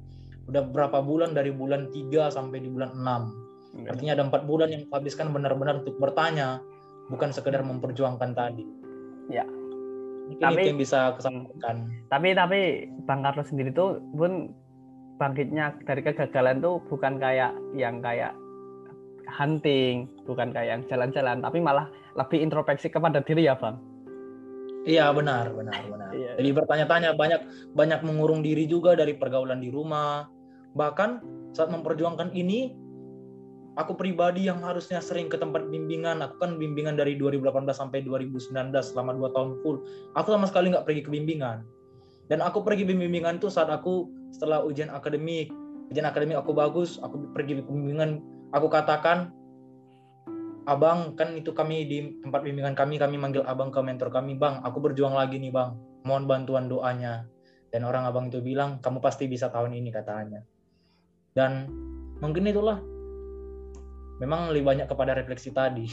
[0.47, 3.51] Udah berapa bulan dari bulan 3 sampai di bulan 6
[3.87, 6.59] artinya ada empat bulan yang aku habiskan benar-benar untuk bertanya
[7.11, 8.65] bukan sekedar memperjuangkan tadi
[9.29, 9.45] Ya.
[10.31, 12.61] mungkin Tapi- itu yang bisa aku sampaikan Tapi tapi
[13.07, 14.55] Bang Carlos sendiri tuh pun
[15.19, 18.33] bangkitnya dari kegagalan tuh bukan kayak yang kayak
[19.31, 21.87] hunting, bukan kayak yang jalan-jalan, tapi malah
[22.19, 23.79] lebih introspeksi kepada diri ya Bang.
[24.89, 26.09] Iya benar benar benar.
[26.11, 26.41] Iya.
[26.41, 27.41] Jadi bertanya-tanya banyak
[27.77, 30.25] banyak mengurung diri juga dari pergaulan di rumah.
[30.73, 31.11] Bahkan
[31.53, 32.73] saat memperjuangkan ini,
[33.81, 36.21] aku pribadi yang harusnya sering ke tempat bimbingan.
[36.21, 38.53] Aku kan bimbingan dari 2018 sampai 2019
[38.85, 39.81] selama 2 tahun full.
[40.13, 41.65] Aku sama sekali nggak pergi ke bimbingan.
[42.29, 45.49] Dan aku pergi bimbingan tuh saat aku setelah ujian akademik.
[45.89, 48.21] Ujian akademik aku bagus, aku pergi bimbingan.
[48.53, 49.33] Aku katakan,
[50.69, 54.61] Abang, kan itu kami di tempat bimbingan kami, kami manggil abang ke mentor kami, bang,
[54.63, 57.27] aku berjuang lagi nih bang, mohon bantuan doanya.
[57.73, 60.45] Dan orang abang itu bilang, kamu pasti bisa tahun ini katanya.
[61.35, 61.67] Dan
[62.23, 62.79] mungkin itulah,
[64.21, 65.89] memang lebih banyak kepada refleksi tadi.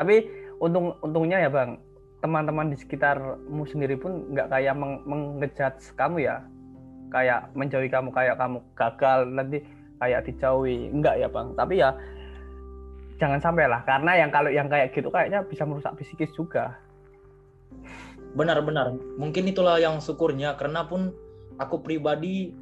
[0.00, 0.26] Tapi
[0.58, 1.78] untung untungnya ya Bang,
[2.24, 6.42] teman-teman di sekitarmu sendiri pun nggak kayak meng mengejat kamu ya,
[7.12, 9.62] kayak menjauhi kamu kayak kamu gagal nanti
[10.00, 11.52] kayak dijauhi, enggak ya Bang.
[11.56, 11.92] Tapi ya
[13.16, 16.76] jangan sampai lah, karena yang kalau yang kayak gitu kayaknya bisa merusak psikis juga.
[18.36, 21.16] Benar-benar, mungkin itulah yang syukurnya, karena pun
[21.56, 22.52] aku pribadi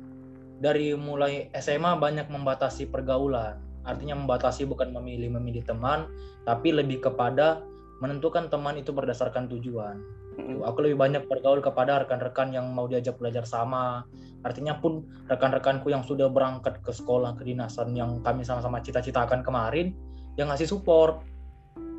[0.62, 3.63] dari mulai SMA banyak membatasi pergaulan.
[3.84, 6.08] Artinya membatasi bukan memilih-memilih teman,
[6.48, 7.64] tapi lebih kepada
[8.02, 9.96] menentukan teman itu berdasarkan tujuan.
[10.34, 14.02] Tuh, Aku lebih banyak bergaul kepada rekan-rekan yang mau diajak belajar sama.
[14.42, 19.94] Artinya pun rekan-rekanku yang sudah berangkat ke sekolah kedinasan yang kami sama-sama cita-citakan kemarin,
[20.34, 21.22] yang ngasih support.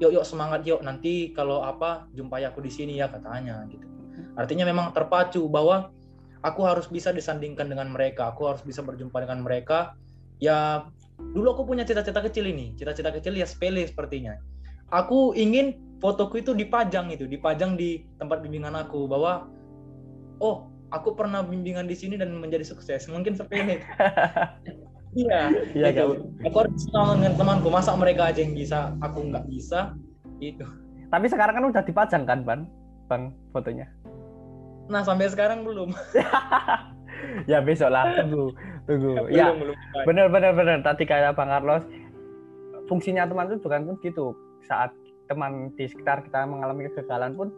[0.04, 3.88] Yuk yuk semangat yuk nanti kalau apa jumpai aku di sini ya katanya gitu.
[4.36, 5.96] Artinya memang terpacu bahwa
[6.44, 9.96] aku harus bisa disandingkan dengan mereka, aku harus bisa berjumpa dengan mereka.
[10.44, 10.84] Ya
[11.20, 14.36] dulu aku punya cita-cita kecil ini, cita-cita kecil ya sepele sepertinya.
[14.94, 19.50] Aku ingin fotoku itu dipajang itu, dipajang di tempat bimbingan aku bahwa
[20.40, 23.08] oh aku pernah bimbingan di sini dan menjadi sukses.
[23.10, 23.82] Mungkin sepele.
[25.16, 26.28] Iya, Iya, gitu.
[26.44, 27.72] Aku harus sama dengan temanku.
[27.72, 29.96] Masa mereka aja yang bisa, aku nggak bisa.
[30.44, 30.68] Gitu.
[31.08, 32.68] Tapi sekarang kan udah dipajang kan Bang,
[33.08, 33.88] Bang fotonya.
[34.92, 35.96] Nah sampai sekarang belum.
[37.52, 38.52] ya besok lah, tunggu,
[38.86, 39.14] tunggu.
[39.28, 39.76] belum, ya, belum.
[40.08, 40.78] bener bener bener.
[40.82, 41.84] Tadi kayak Bang Carlos,
[42.88, 44.36] fungsinya teman itu bukan pun gitu.
[44.66, 44.94] Saat
[45.26, 47.50] teman di sekitar kita mengalami kegagalan pun,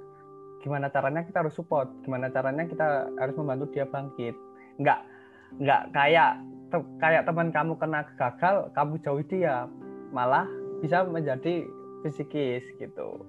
[0.63, 4.35] gimana caranya kita harus support, gimana caranya kita harus membantu dia bangkit.
[4.79, 4.99] Nggak
[5.63, 6.31] nggak kayak
[6.71, 9.67] te- kayak teman kamu kena gagal, kamu jauhi dia,
[10.11, 10.47] malah
[10.83, 11.63] bisa menjadi
[12.03, 13.23] psikis gitu.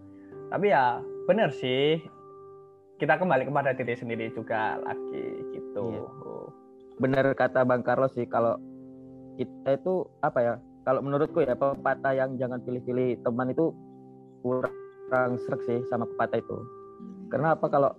[0.48, 2.02] Tapi ya bener sih,
[2.98, 5.84] kita kembali kepada diri sendiri juga lagi gitu.
[5.94, 6.06] Iya.
[6.98, 8.58] Benar kata Bang Carlos sih kalau
[9.38, 13.70] kita itu apa ya kalau menurutku ya pepatah yang jangan pilih-pilih teman itu
[14.42, 16.58] kurang serak sih sama pepatah itu
[17.30, 17.90] karena apa kalau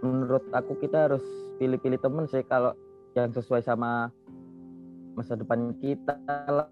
[0.00, 1.24] menurut aku kita harus
[1.60, 2.72] pilih-pilih teman sih kalau
[3.12, 4.08] yang sesuai sama
[5.16, 6.16] masa depan kita
[6.48, 6.68] lah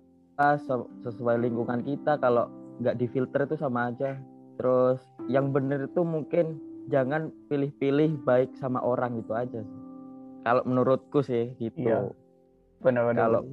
[0.61, 2.49] se- sesuai lingkungan kita kalau
[2.81, 4.19] nggak difilter itu sama aja
[4.61, 6.61] terus yang bener itu mungkin
[6.93, 9.84] jangan pilih-pilih baik sama orang gitu aja sih.
[10.45, 11.81] Kalau menurutku sih gitu.
[11.83, 12.13] Iya.
[12.79, 13.19] Benar-benar.
[13.19, 13.45] Kalau-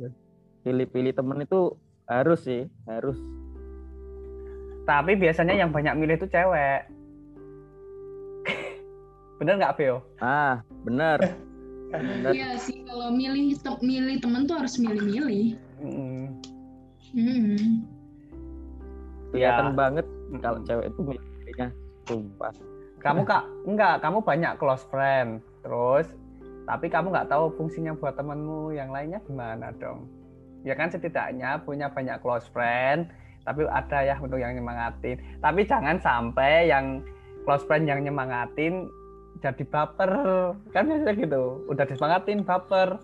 [0.61, 1.73] Pilih-pilih temen itu
[2.05, 3.17] harus sih, harus.
[4.83, 6.85] Tapi biasanya yang banyak milih itu cewek.
[9.41, 10.05] Bener nggak, Vio?
[10.19, 11.17] Ah, bener.
[11.89, 12.29] bener.
[12.29, 15.57] Iya sih kalau milih te- milih temen tuh harus milih-milih.
[15.81, 16.25] Mm,
[17.11, 17.83] Hmm.
[19.33, 19.75] Kelihatan Ya.
[19.75, 20.05] banget
[20.39, 21.67] kalau cewek itu milihnya.
[22.05, 22.53] Sumpah.
[23.01, 25.41] Kamu kak, enggak, kamu banyak close friend.
[25.65, 26.05] Terus,
[26.69, 30.05] tapi kamu nggak tahu fungsinya buat temenmu yang lainnya gimana dong?
[30.61, 33.09] Ya kan setidaknya punya banyak close friend,
[33.45, 35.17] tapi ada ya untuk yang nyemangatin.
[35.41, 37.01] Tapi jangan sampai yang
[37.49, 38.85] close friend yang nyemangatin
[39.41, 40.11] jadi baper.
[40.69, 41.65] Kan biasanya gitu.
[41.65, 43.01] Udah disemangatin baper.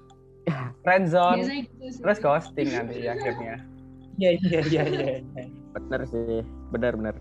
[0.85, 1.41] Friendzone.
[1.43, 1.97] Gitu.
[1.99, 3.57] Terus ghosting nanti akhirnya.
[4.17, 5.15] Iya iya iya iya.
[5.73, 6.41] Bener sih,
[6.73, 7.17] bener-bener.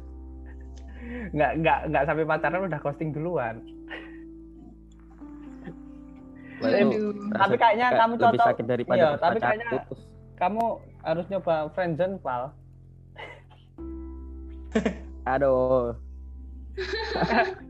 [1.33, 3.65] Nggak, nggak, nggak sampai pacaran udah ghosting duluan.
[6.57, 7.01] Wah, itu
[7.37, 8.47] Tapi kayaknya kayak kamu cocok.
[8.49, 10.01] sakit daripada Iya, tapi kayaknya- putus.
[10.37, 10.65] Kamu
[11.01, 12.43] harus nyoba friendzone, Pal.
[15.33, 15.97] Aduh,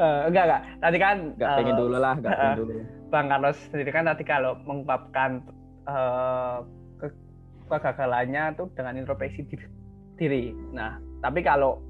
[0.00, 0.62] Eh, enggak enggak.
[0.80, 2.72] Tadi kan nggak eh, pengen dulu lah, nggak eh, pengen dulu.
[3.10, 5.42] Bang Carlos sendiri kan tadi kalau mengungkapkan
[5.90, 6.62] uh,
[6.96, 7.10] ke,
[7.66, 9.50] kegagalannya tuh dengan introspeksi
[10.14, 10.54] diri.
[10.70, 11.82] Nah, tapi kalau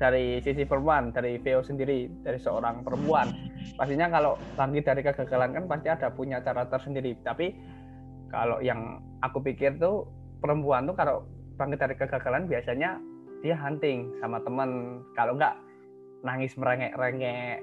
[0.00, 3.28] dari sisi perempuan, dari Veo sendiri, dari seorang perempuan,
[3.76, 7.20] pastinya kalau bangkit dari kegagalan kan pasti ada punya cara tersendiri.
[7.20, 7.52] Tapi
[8.32, 10.08] kalau yang aku pikir tuh
[10.40, 11.28] perempuan tuh kalau
[11.60, 12.96] bangkit dari kegagalan biasanya
[13.44, 15.04] dia hunting sama temen.
[15.12, 15.60] Kalau enggak
[16.24, 17.60] nangis merengek-rengek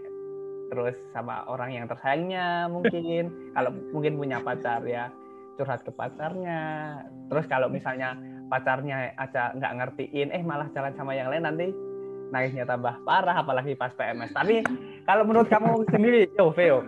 [0.70, 3.34] terus sama orang yang tersayangnya mungkin.
[3.58, 5.10] kalau mungkin punya pacar ya
[5.58, 7.02] curhat ke pacarnya.
[7.34, 8.14] Terus kalau misalnya
[8.46, 11.87] pacarnya aja nggak ngertiin, eh malah jalan sama yang lain nanti
[12.32, 14.32] nangisnya tambah parah apalagi pas PMS.
[14.36, 14.64] Tapi
[15.08, 16.84] kalau menurut kamu sendiri, yo Veo,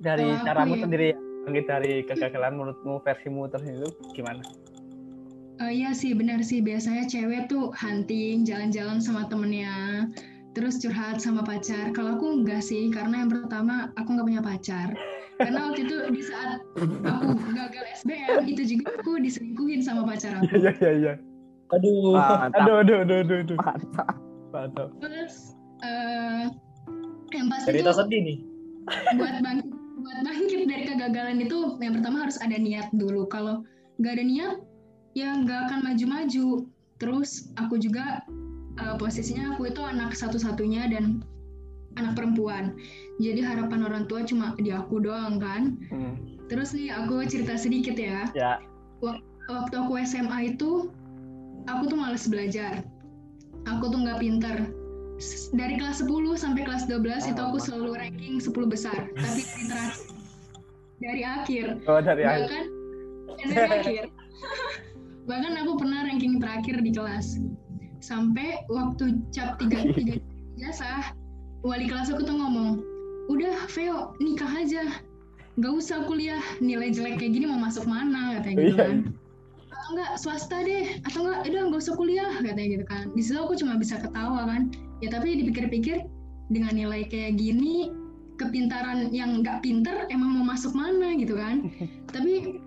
[0.00, 0.84] dari uh, caramu ya.
[0.84, 1.08] sendiri
[1.44, 4.40] dari kegagalan menurutmu versimu tersendiri gimana?
[5.60, 10.08] Uh, iya sih benar sih biasanya cewek tuh hunting jalan-jalan sama temennya
[10.54, 11.90] terus curhat sama pacar.
[11.92, 14.88] Kalau aku enggak sih karena yang pertama aku nggak punya pacar.
[15.34, 16.62] Karena waktu itu di saat
[17.02, 20.46] aku gagal SBM itu juga aku diselingkuhin sama pacar aku.
[20.54, 21.14] Iya iya iya.
[21.74, 22.14] Aduh.
[22.54, 23.58] Aduh aduh aduh aduh aduh.
[23.58, 24.23] Mantap.
[25.02, 26.46] Terus uh,
[27.34, 28.38] yang pasti Cerita itu sedih nih.
[29.18, 33.26] Buat bangkit, buat bangkit dari kegagalan itu yang pertama harus ada niat dulu.
[33.26, 33.66] Kalau
[33.98, 34.56] nggak ada niat,
[35.18, 36.70] ya nggak akan maju-maju.
[37.02, 38.22] Terus aku juga
[38.78, 41.26] uh, posisinya aku itu anak satu-satunya dan
[41.98, 42.78] anak perempuan.
[43.18, 45.78] Jadi harapan orang tua cuma di aku doang kan.
[45.90, 46.14] Hmm.
[46.46, 48.30] Terus nih aku cerita sedikit ya.
[48.34, 48.62] Ya.
[49.44, 50.88] Waktu aku SMA itu
[51.68, 52.84] aku tuh males belajar
[53.68, 54.56] aku tuh nggak pinter.
[55.54, 59.64] Dari kelas 10 sampai kelas 12 oh, itu aku selalu ranking 10 besar tapi dari
[59.70, 60.10] terakhir.
[60.98, 61.66] Dari akhir.
[61.86, 62.64] Oh dari bahkan akhir.
[63.48, 64.04] dari akhir.
[65.30, 67.40] Bahkan aku pernah ranking terakhir di kelas.
[68.04, 70.20] Sampai waktu cap tiga tiga
[70.60, 71.16] jasa
[71.64, 72.84] wali kelas aku tuh ngomong
[73.32, 75.00] udah Veo nikah aja.
[75.56, 76.42] Nggak usah kuliah.
[76.58, 78.42] Nilai jelek kayak gini mau masuk mana?
[78.42, 78.96] katanya gitu iya, kan
[79.92, 81.00] enggak swasta deh.
[81.04, 83.04] Atau enggak udah nggak usah kuliah katanya gitu kan.
[83.12, 84.72] Di situ aku cuma bisa ketawa kan.
[85.02, 86.06] Ya tapi dipikir-pikir
[86.52, 87.88] dengan nilai kayak gini
[88.36, 91.70] kepintaran yang nggak pinter emang mau masuk mana gitu kan.
[92.14, 92.58] Tapi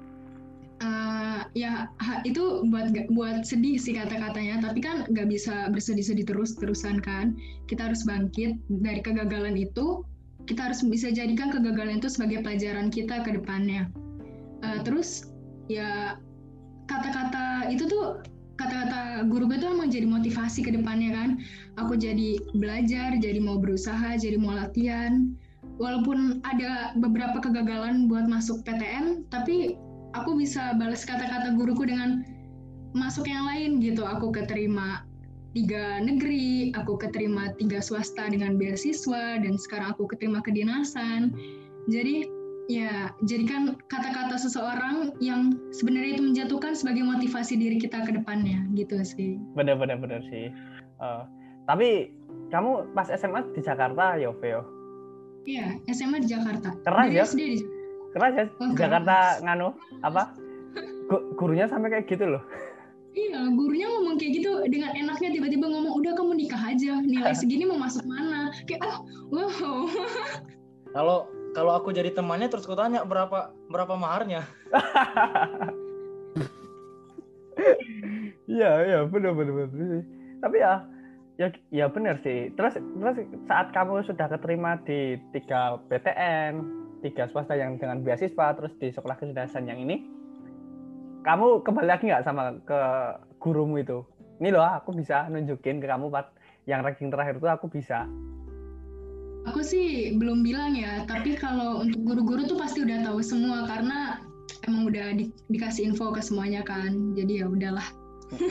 [0.80, 1.92] uh, ya
[2.24, 4.64] itu buat buat sedih sih kata-katanya.
[4.64, 7.36] Tapi kan nggak bisa bersedih-sedih terus terusan kan.
[7.68, 10.04] Kita harus bangkit dari kegagalan itu.
[10.48, 13.92] Kita harus bisa jadikan kegagalan itu sebagai pelajaran kita ke depannya.
[14.64, 15.28] Uh, terus
[15.68, 16.16] ya
[16.88, 18.24] kata-kata itu tuh
[18.58, 21.30] kata-kata guru gue tuh emang jadi motivasi ke depannya kan.
[21.78, 25.32] Aku jadi belajar jadi mau berusaha jadi mau latihan.
[25.78, 29.78] Walaupun ada beberapa kegagalan buat masuk PTN tapi
[30.18, 32.26] aku bisa balas kata-kata guruku dengan
[32.98, 34.02] masuk yang lain gitu.
[34.02, 35.06] Aku keterima
[35.56, 41.34] tiga negeri aku keterima tiga swasta dengan beasiswa dan sekarang aku keterima kedinasan.
[41.88, 42.37] Jadi
[42.68, 49.00] Ya, jadikan kata-kata seseorang yang sebenarnya itu menjatuhkan sebagai motivasi diri kita ke depannya, gitu
[49.08, 49.40] sih.
[49.56, 50.52] Benar-benar benar sih.
[51.00, 51.24] Uh,
[51.64, 52.12] tapi
[52.52, 54.68] kamu pas SMA di Jakarta, ya, Veo?
[55.48, 56.76] Iya, SMA di Jakarta.
[56.84, 57.24] Keras ya?
[57.24, 57.58] SD di...
[58.12, 58.46] Keras ya?
[58.60, 59.72] Oh, Jakarta nganu
[60.04, 60.36] apa?
[61.40, 62.44] Gurunya sampai kayak gitu loh.
[63.16, 67.64] Iya, gurunya ngomong kayak gitu dengan enaknya tiba-tiba ngomong udah kamu nikah aja, nilai segini
[67.64, 68.52] mau masuk mana?
[68.68, 68.98] Kayak oh,
[69.32, 69.88] wow.
[70.92, 74.46] Kalau kalau aku jadi temannya terus aku tanya berapa berapa maharnya
[78.48, 80.02] Iya, iya, benar benar benar.
[80.40, 80.74] Tapi ya
[81.38, 82.54] ya ya benar sih.
[82.56, 86.64] Terus terus saat kamu sudah keterima di tiga PTN,
[87.04, 90.06] tiga swasta yang dengan beasiswa, terus di sekolah kedinasan yang ini,
[91.28, 92.80] kamu kembali lagi nggak sama ke
[93.44, 94.02] gurumu itu?
[94.40, 96.32] Ini loh, aku bisa nunjukin ke kamu part
[96.70, 98.06] yang ranking terakhir itu aku bisa.
[99.48, 104.20] Aku sih belum bilang ya, tapi kalau untuk guru-guru tuh pasti udah tahu semua karena
[104.68, 107.16] emang udah di, dikasih info ke semuanya kan.
[107.16, 107.88] Jadi ya udahlah.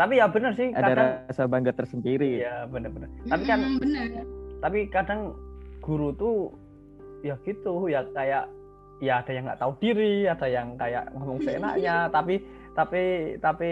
[0.00, 2.46] tapi ya benar sih ada kadang, rasa bangga tersendiri.
[2.46, 3.10] Ya benar-benar.
[3.26, 4.06] Tapi kan benar.
[4.62, 5.34] Tapi kadang
[5.82, 6.36] guru tuh
[7.26, 8.46] ya gitu ya kayak
[9.02, 12.38] ya ada yang nggak tahu diri, ada yang kayak ngomong seenaknya, tapi
[12.74, 13.70] tapi tapi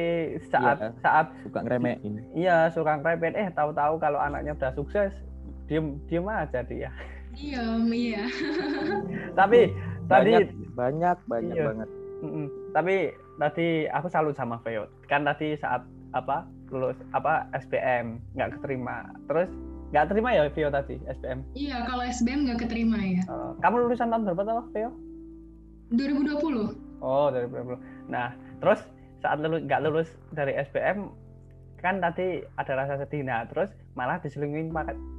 [0.48, 2.22] saat iya, saat suka ngeremehin.
[2.34, 3.34] Iya suka ngeremehin.
[3.36, 5.12] Eh tahu-tahu kalau anaknya udah sukses
[5.66, 6.90] diem diem aja dia.
[7.34, 8.24] Diem iya.
[9.38, 9.74] Tapi
[10.06, 10.32] banyak, tadi
[10.74, 11.66] banyak banyak iya.
[11.68, 11.90] banget.
[12.22, 12.46] Mm -mm.
[12.70, 13.10] tapi
[13.42, 14.86] tadi aku salut sama Veo.
[15.10, 15.82] Kan tadi saat
[16.14, 19.10] apa lulus apa SPM nggak keterima.
[19.26, 19.50] Terus
[19.92, 23.22] nggak terima ya Vio tadi SPM iya kalau SBM nggak keterima ya.
[23.28, 24.90] Uh, kamu lulusan tahun berapa tuh Vio
[25.92, 28.32] 2020 oh 2020 nah
[28.64, 28.80] terus
[29.22, 31.14] saat lulus nggak lulus dari SPM
[31.78, 34.70] kan tadi ada rasa sedih nah terus malah diselingkuhin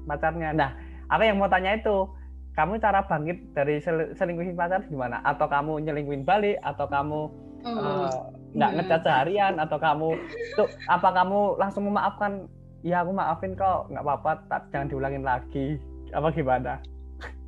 [0.07, 0.71] pacarnya nah
[1.11, 2.07] apa yang mau tanya itu
[2.53, 5.25] kamu cara bangkit dari sel selingkuhin pacar gimana?
[5.25, 6.61] Atau kamu nyelingkuhin balik?
[6.61, 8.11] Atau kamu Oh, eh,
[8.59, 8.71] nggak enggak.
[8.75, 9.53] ngecat seharian?
[9.55, 10.19] Atau kamu
[10.59, 12.45] tuh apa kamu langsung memaafkan?
[12.83, 15.79] Ya aku maafin kok, nggak apa-apa, tak jangan diulangin lagi.
[16.11, 16.83] Apa gimana?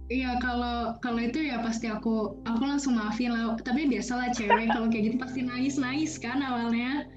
[0.06, 3.58] Iya kalau kalau itu ya pasti aku aku langsung maafin lah.
[3.58, 7.10] Tapi biasalah cewek kalau kayak gitu pasti nangis nangis kan awalnya.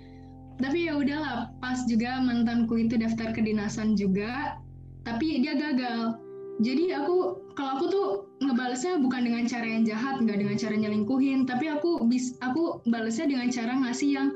[0.59, 4.57] Tapi ya udahlah pas juga mantanku itu daftar kedinasan juga.
[5.05, 6.17] Tapi dia gagal.
[6.65, 8.07] Jadi aku kalau aku tuh
[8.43, 13.31] ngebalesnya bukan dengan cara yang jahat, nggak dengan cara nyelingkuhin, tapi aku bis aku balesnya
[13.31, 14.29] dengan cara ngasih yang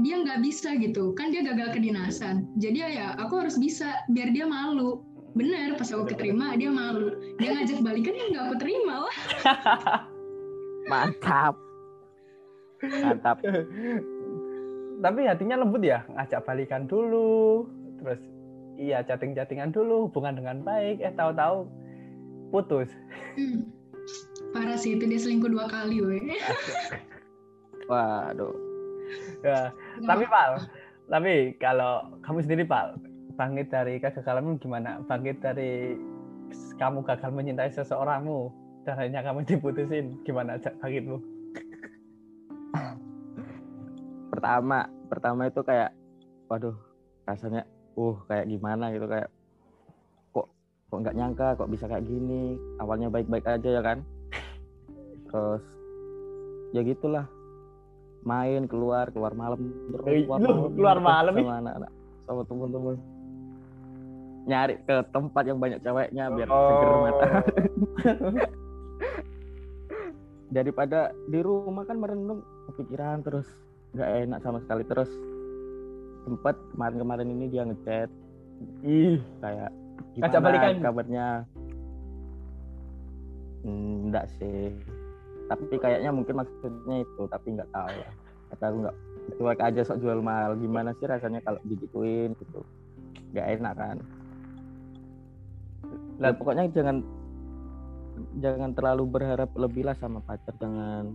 [0.00, 1.12] dia nggak bisa gitu.
[1.18, 2.48] Kan dia gagal kedinasan.
[2.56, 5.02] Jadi ya aku harus bisa biar dia malu.
[5.36, 7.12] Bener, pas aku keterima dia malu.
[7.36, 9.16] Dia ngajak balikan ya nggak aku terima lah.
[10.90, 11.54] Mantap.
[12.80, 13.36] Mantap.
[14.96, 17.68] Tapi hatinya lembut ya, ngajak balikan dulu,
[18.00, 18.20] terus
[18.80, 21.68] iya chatting-chattingan dulu, hubungan dengan baik, eh tahu-tahu
[22.48, 22.88] putus.
[23.36, 23.68] Hmm.
[24.56, 26.22] Parah sih itu dia selingkuh dua kali weh.
[27.92, 28.56] Waduh.
[29.44, 29.70] Ya,
[30.02, 30.46] tapi Pak,
[31.12, 32.96] tapi kalau kamu sendiri Pak,
[33.36, 35.04] bangkit dari kegagalanmu gimana?
[35.04, 35.94] Bangkit dari
[36.80, 38.50] kamu gagal mencintai seseorangmu
[38.88, 41.20] dan akhirnya kamu diputusin, gimana bangkitmu?
[44.32, 45.92] Pertama, pertama itu kayak
[46.48, 46.76] waduh,
[47.28, 47.64] rasanya
[47.96, 49.28] uh kayak gimana gitu kayak
[50.36, 50.46] kok
[50.92, 52.56] kok nggak nyangka kok bisa kayak gini.
[52.80, 54.04] Awalnya baik-baik aja ya kan.
[55.28, 55.64] Terus
[56.72, 57.28] ya gitulah.
[58.26, 61.92] Main keluar, keluar malam terus keluar lu malam, keluar malam, sama anak-anak
[62.26, 62.96] sama temen-temen
[64.46, 66.70] nyari ke tempat yang banyak ceweknya biar Oh.
[66.70, 67.26] seger mata
[70.56, 73.46] daripada di rumah kan merenung kepikiran terus.
[73.92, 74.82] Nggak enak sama sekali.
[74.86, 75.10] Terus
[76.22, 78.10] sempat kemarin-kemarin ini dia ngechat.
[78.86, 79.70] Ih, kayak
[80.16, 80.80] gimana balikan?
[80.80, 81.26] kabarnya?
[83.66, 84.72] Hmm, enggak sih.
[85.50, 88.10] Tapi kayaknya mungkin maksudnya itu tapi nggak tahu ya
[88.46, 88.96] kata aku nggak
[89.42, 90.54] cuek aja sok jual mahal.
[90.54, 92.62] Gimana sih rasanya kalau digituin gitu?
[93.34, 93.98] Nggak enak kan
[96.20, 97.04] Lah- Ya, pokoknya jangan
[98.40, 101.12] jangan terlalu berharap lebih lah sama pacar jangan.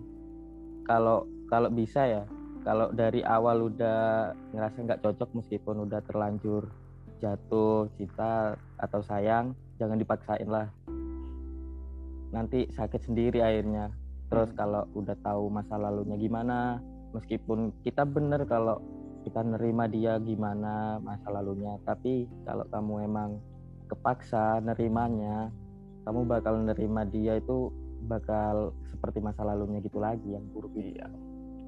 [0.86, 2.24] Kalau kalau bisa ya
[2.62, 6.70] kalau dari awal udah ngerasa nggak cocok meskipun udah terlanjur
[7.22, 10.70] jatuh cinta atau sayang jangan dipaksain lah.
[12.32, 13.90] Nanti sakit sendiri akhirnya.
[14.32, 16.80] Terus kalau udah tahu masa lalunya gimana
[17.12, 18.80] meskipun kita bener kalau
[19.28, 23.30] kita nerima dia gimana masa lalunya tapi kalau kamu emang
[23.92, 25.52] kepaksa nerimanya
[26.02, 27.70] kamu bakal nerima dia itu
[28.02, 31.06] bakal seperti masa lalunya gitu lagi yang buruk iya.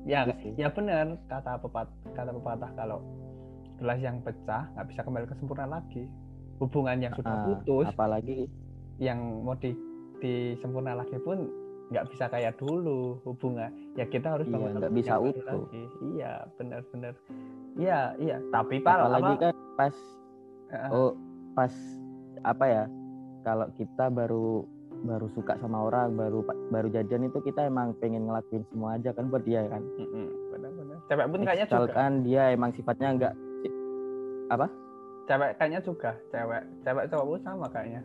[0.04, 0.52] Ya, Gitu sih.
[0.58, 3.00] ya benar kata pepat kata pepatah kalau
[3.78, 6.04] gelas yang pecah nggak bisa kembali ke sempurna lagi.
[6.60, 8.48] Hubungan yang sudah Ah, putus, apalagi
[8.98, 9.72] yang mau di
[10.18, 11.48] disempurna lagi pun
[11.88, 15.44] nggak bisa kayak dulu hubungan ya kita harus Iya, nggak bisa utuh.
[15.46, 15.84] lagi.
[16.10, 17.14] iya benar-benar
[17.76, 19.96] iya iya tapi pak apalagi apa, kan pas
[20.70, 21.12] eh, oh
[21.54, 21.74] pas
[22.44, 22.84] apa ya
[23.44, 24.64] kalau kita baru
[25.04, 29.28] baru suka sama orang baru baru jadian itu kita emang pengen ngelakuin semua aja kan
[29.28, 29.84] buat dia kan?
[30.56, 30.98] Benar-benar.
[31.12, 31.76] Cewek pun kayaknya juga.
[31.76, 33.34] Misalkan dia emang sifatnya enggak
[35.28, 36.12] cewek kayaknya juga.
[36.32, 38.02] Cewek cewek cowok pun sama kayaknya.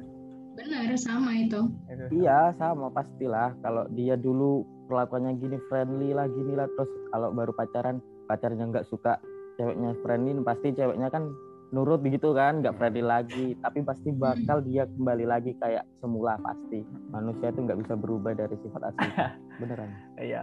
[0.59, 1.61] Benar sama itu.
[1.87, 3.55] Itu iya sama pastilah.
[3.63, 8.89] Kalau dia dulu perlakuannya gini friendly lah gini lah terus kalau baru pacaran pacarnya nggak
[8.89, 9.21] suka
[9.61, 11.29] ceweknya friendly pasti ceweknya kan
[11.69, 13.57] nurut begitu kan nggak friendly lagi.
[13.61, 16.85] Tapi pasti bakal dia kembali lagi kayak semula pasti.
[17.13, 19.09] Manusia itu nggak bisa berubah dari sifat asli.
[19.61, 19.91] Beneran.
[20.17, 20.41] Iya.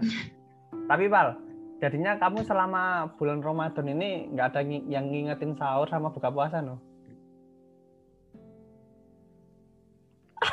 [0.85, 1.27] Tapi Pal,
[1.81, 6.77] jadinya kamu selama bulan Ramadan ini nggak ada yang ngingetin sahur sama buka puasa no?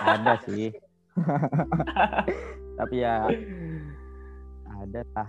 [0.02, 0.72] ada sih.
[2.80, 3.28] Tapi ya
[4.82, 5.28] ada lah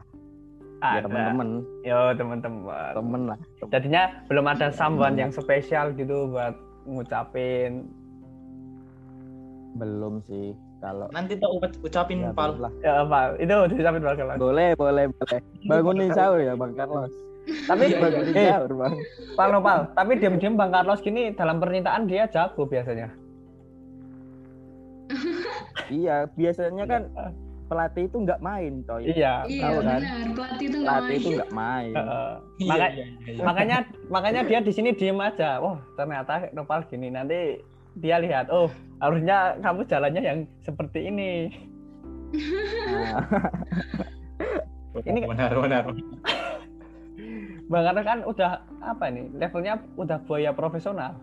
[0.84, 1.06] ya Ada.
[1.06, 1.50] temen-temen
[1.82, 2.92] Yo teman-teman.
[2.94, 6.52] temen lah Jadinya belum ada someone yang spesial gitu buat
[6.84, 7.88] ngucapin.
[9.74, 12.54] belum sih kalau Nanti tak ucap- ucapin ya, pal.
[12.56, 14.38] lah Ya Pal, itu diucapin Pal Kelas.
[14.38, 17.10] boleh boleh boleh bangunin sahur ya bang Carlos
[17.66, 18.94] Tapi bangunin eh, sahur bang
[19.34, 23.10] Pal no Pal, tapi diam-diam Bang Carlos gini dalam permintaan dia jago biasanya.
[25.90, 27.02] iya biasanya kan
[27.64, 29.34] pelatih itu nggak main coy Iya.
[29.46, 30.00] Iya tahu kan?
[30.00, 30.00] benar.
[30.34, 31.38] Pelatih itu nggak pelatih itu main.
[31.38, 31.94] nggak main.
[32.64, 33.44] Iya, Maka- iya, iya, iya.
[33.44, 35.50] makanya makanya dia di sini diem aja.
[35.60, 37.60] Wah ternyata Nopal gini nanti
[37.96, 38.48] dia lihat.
[38.50, 41.32] Oh harusnya kamu jalannya yang seperti ini.
[42.90, 43.22] Nah,
[45.06, 45.84] Ini benar benar.
[47.70, 48.52] Bang kan udah
[48.82, 51.18] apa nih levelnya udah buaya profesional.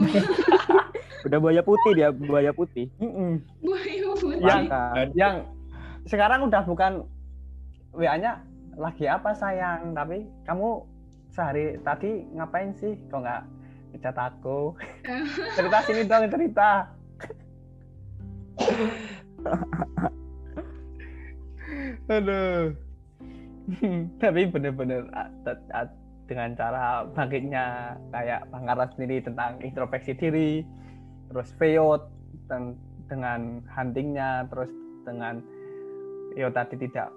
[1.26, 3.44] Udah buaya putih dia buaya putih Mm-mm.
[3.60, 4.40] Buaya putih.
[4.40, 5.06] Yang Makan.
[5.12, 5.34] yang
[6.08, 7.04] sekarang udah bukan
[7.92, 8.40] WA-nya
[8.78, 10.86] lagi apa sayang, tapi kamu
[11.34, 12.96] sehari tadi ngapain sih?
[13.10, 13.42] Kok nggak
[13.94, 14.72] ngecat aku?
[15.58, 16.70] cerita sini dong cerita.
[22.10, 22.74] Aduh.
[24.18, 25.30] tapi bener-bener ah,
[25.70, 25.86] ah,
[26.30, 30.62] dengan cara bangkitnya kayak Bang Karla sendiri tentang introspeksi diri,
[31.26, 32.06] terus Feot
[32.46, 32.78] dan
[33.10, 34.70] dengan huntingnya, terus
[35.02, 35.42] dengan
[36.38, 37.10] yo tadi tidak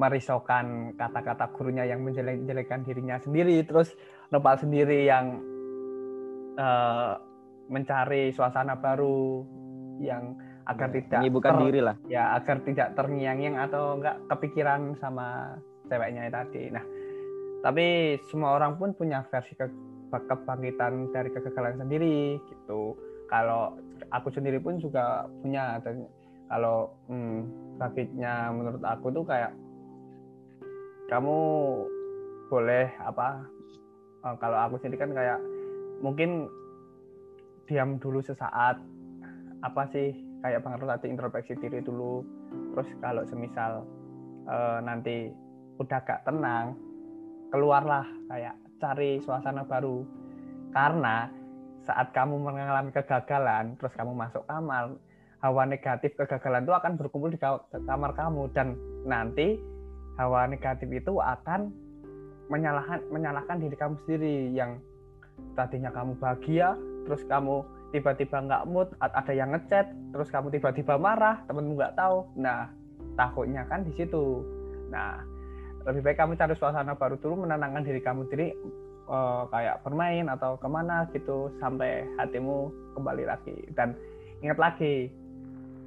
[0.00, 3.92] merisaukan kata-kata gurunya yang menjelek-jelekan dirinya sendiri, terus
[4.32, 5.44] Nopal sendiri yang
[6.56, 7.12] eh,
[7.68, 9.44] mencari suasana baru
[10.00, 15.56] yang agar tidak menyibukkan ter- diri lah ya agar tidak terngiang-ngiang atau enggak kepikiran sama
[15.88, 16.68] ceweknya tadi.
[16.68, 16.84] Nah,
[17.58, 19.66] tapi semua orang pun punya versi ke
[20.08, 22.96] kebangkitan dari kegagalan sendiri gitu.
[23.28, 23.76] Kalau
[24.08, 25.76] aku sendiri pun juga punya
[26.48, 27.44] kalau hmm,
[28.56, 29.52] menurut aku tuh kayak
[31.12, 31.38] kamu
[32.48, 33.44] boleh apa
[34.24, 35.38] eh, kalau aku sendiri kan kayak
[36.00, 36.48] mungkin
[37.68, 38.80] diam dulu sesaat
[39.60, 42.24] apa sih kayak Bang Arul tadi introspeksi diri dulu
[42.72, 43.84] terus kalau semisal
[44.48, 45.28] eh, nanti
[45.76, 46.87] udah gak tenang
[47.50, 50.04] keluarlah kayak cari suasana baru.
[50.72, 51.28] Karena
[51.84, 55.00] saat kamu mengalami kegagalan terus kamu masuk kamar
[55.38, 58.52] hawa negatif kegagalan itu akan berkumpul di ka- kamar kamu.
[58.52, 58.76] Dan
[59.08, 59.58] nanti
[60.20, 61.72] hawa negatif itu akan
[62.48, 64.80] menyalahkan menyalahkan diri kamu sendiri yang
[65.54, 66.74] tadinya kamu bahagia
[67.06, 67.62] terus kamu
[67.94, 72.28] tiba-tiba nggak mood ada yang ngechat terus kamu tiba-tiba marah temenmu nggak tahu.
[72.36, 72.68] Nah
[73.16, 74.44] takutnya kan di situ.
[74.92, 75.37] Nah
[75.86, 78.48] lebih baik kamu cari suasana baru dulu menenangkan diri kamu sendiri
[79.08, 83.56] eh, kayak bermain atau ke mana gitu sampai hatimu kembali lagi.
[83.76, 83.94] Dan
[84.42, 85.12] ingat lagi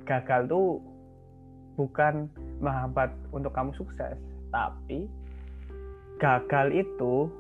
[0.08, 0.80] gagal tuh
[1.76, 2.28] bukan
[2.60, 4.18] menghambat untuk kamu sukses
[4.52, 5.08] tapi
[6.20, 7.32] gagal itu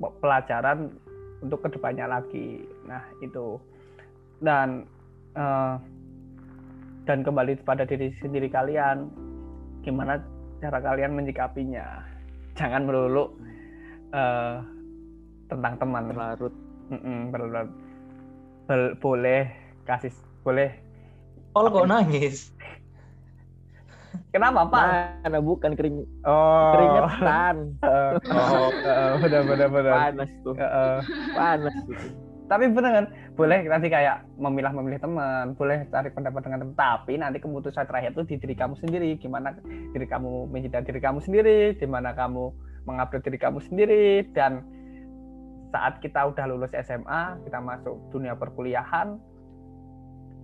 [0.00, 0.90] pelajaran
[1.44, 2.66] untuk ke depannya lagi.
[2.86, 3.58] Nah itu.
[4.38, 4.86] Dan
[5.34, 5.74] eh,
[7.08, 9.08] dan kembali pada diri sendiri kalian
[9.80, 10.20] gimana
[10.58, 12.02] cara kalian menyikapinya.
[12.58, 13.30] Jangan melulu
[14.12, 14.56] eh,
[15.46, 16.10] tentang teman.
[16.10, 16.54] Berlarut.
[16.90, 17.74] Mm-mm, berlarut.
[18.68, 19.48] Bel- boleh
[19.88, 20.12] kasih
[20.44, 20.70] boleh.
[21.56, 22.52] Oh kok nangis?
[24.28, 24.84] kenapa pak?
[25.24, 26.72] Mana bukan kering oh.
[26.76, 27.56] keringetan.
[27.80, 29.94] Eh, oh eh, benar benar benar.
[29.96, 30.54] Panas tuh.
[30.54, 30.98] Eh, eh.
[31.32, 36.58] panas gitu tapi bener kan boleh nanti kayak memilah memilih teman boleh cari pendapat dengan
[36.64, 36.76] teman.
[36.80, 39.20] Tapi nanti keputusan terakhir itu di diri kamu sendiri.
[39.20, 39.52] Gimana
[39.92, 42.48] diri kamu mencintai diri kamu sendiri gimana kamu
[42.88, 44.24] mengupgrade diri kamu sendiri.
[44.32, 44.64] Dan
[45.68, 49.20] saat kita udah lulus SMA kita masuk dunia perkuliahan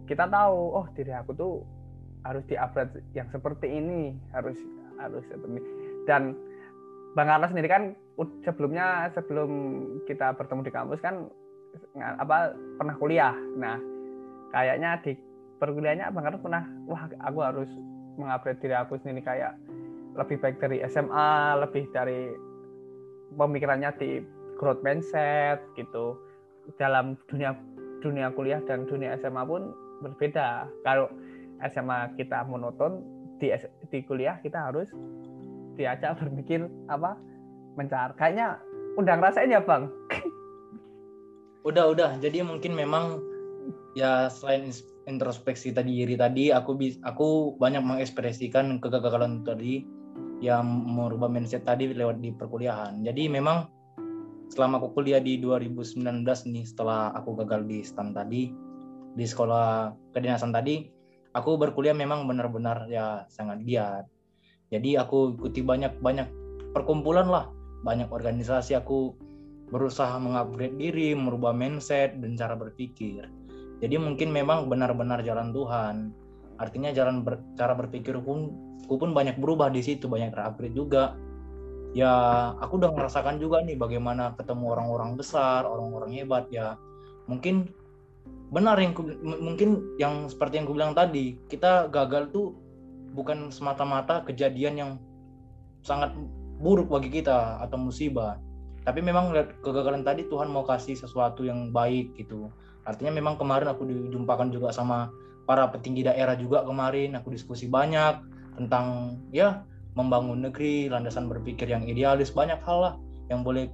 [0.05, 1.55] kita tahu oh diri aku tuh
[2.25, 4.57] harus di-upgrade yang seperti ini harus
[5.01, 5.65] harus seperti
[6.05, 6.37] dan
[7.17, 7.83] Bang Carlos sendiri kan
[8.45, 9.51] sebelumnya sebelum
[10.05, 11.33] kita bertemu di kampus kan
[11.99, 13.35] apa pernah kuliah.
[13.59, 13.79] Nah,
[14.51, 15.13] kayaknya di
[15.59, 17.71] perkuliahannya Bang Carlos pernah wah aku harus
[18.19, 19.53] mengupgrade diri aku sendiri kayak
[20.15, 22.31] lebih baik dari SMA, lebih dari
[23.35, 24.23] pemikirannya di
[24.59, 26.15] growth mindset gitu.
[26.79, 27.53] Dalam dunia
[28.01, 30.69] dunia kuliah dan dunia SMA pun berbeda.
[30.87, 31.11] Kalau
[31.73, 33.03] SMA kita monoton
[33.39, 33.51] di
[33.91, 34.89] di kuliah kita harus
[35.75, 37.19] diajak berpikir apa
[37.75, 38.63] mencari kayaknya
[38.95, 39.91] udah ngerasain ya bang
[41.65, 42.21] Udah udah.
[42.21, 43.19] Jadi mungkin memang
[43.97, 44.69] ya selain
[45.09, 49.85] introspeksi tadi diri tadi, aku bis, aku banyak mengekspresikan kegagalan tadi
[50.45, 53.01] yang merubah mindset tadi lewat di perkuliahan.
[53.01, 53.65] Jadi memang
[54.53, 58.53] selama aku kuliah di 2019 nih setelah aku gagal di STAN tadi
[59.15, 60.85] di sekolah kedinasan tadi
[61.35, 64.05] aku berkuliah memang benar-benar ya sangat giat
[64.71, 66.29] jadi aku ikuti banyak-banyak
[66.71, 67.51] perkumpulan lah
[67.83, 69.15] banyak organisasi aku
[69.73, 73.29] berusaha mengupgrade diri merubah mindset dan cara berpikir.
[73.81, 76.15] Jadi mungkin memang benar-benar jalan Tuhan.
[76.61, 78.53] Artinya jalan ber- cara berpikir pun
[78.85, 81.05] aku pun banyak berubah di situ banyak terupgrade juga.
[81.95, 82.11] Ya
[82.59, 86.75] aku udah merasakan juga nih bagaimana ketemu orang-orang besar orang-orang hebat ya.
[87.31, 87.71] Mungkin
[88.55, 92.55] benar yang mungkin yang seperti yang gue bilang tadi kita gagal tuh
[93.15, 94.91] bukan semata-mata kejadian yang
[95.83, 96.15] sangat
[96.59, 98.39] buruk bagi kita atau musibah
[98.85, 99.33] tapi memang
[99.65, 102.53] kegagalan tadi Tuhan mau kasih sesuatu yang baik gitu
[102.85, 105.09] artinya memang kemarin aku dijumpakan juga sama
[105.49, 108.21] para petinggi daerah juga kemarin aku diskusi banyak
[108.61, 109.65] tentang ya
[109.97, 112.95] membangun negeri landasan berpikir yang idealis banyak hal lah
[113.33, 113.73] yang boleh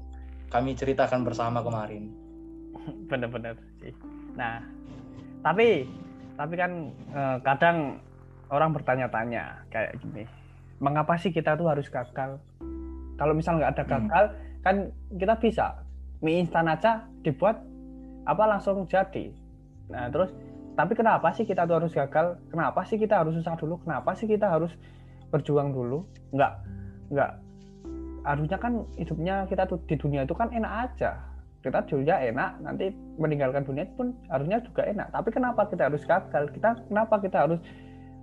[0.51, 2.15] kami ceritakan bersama kemarin
[3.11, 3.95] benar-benar sih
[4.39, 4.63] Nah,
[5.43, 5.87] tapi
[6.39, 6.73] tapi kan
[7.13, 8.01] eh, kadang
[8.51, 10.25] orang bertanya-tanya kayak gini,
[10.83, 12.39] mengapa sih kita tuh harus gagal?
[13.21, 13.93] Kalau misal nggak ada Hmm.
[14.61, 15.85] Kan kita bisa
[16.21, 17.61] mie instan aja dibuat
[18.29, 19.33] apa langsung jadi.
[19.89, 20.31] Nah terus,
[20.77, 22.37] tapi kenapa sih kita tuh harus gagal?
[22.53, 23.81] Kenapa sih kita harus susah dulu?
[23.83, 24.71] Kenapa sih kita harus
[25.33, 26.05] berjuang dulu?
[26.37, 26.53] Nggak,
[27.11, 27.33] nggak.
[28.21, 31.31] Harusnya kan hidupnya kita tuh di dunia itu kan enak aja
[31.61, 32.89] kita dunia enak nanti
[33.21, 37.61] meninggalkan dunia pun harusnya juga enak tapi kenapa kita harus gagal kita kenapa kita harus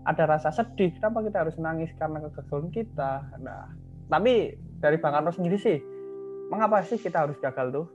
[0.10, 3.70] ada rasa sedih kenapa kita harus nangis karena kegagalan kita nah
[4.10, 5.78] tapi dari Bang Karno sendiri sih
[6.48, 7.88] mengapa sih kita harus gagal tuh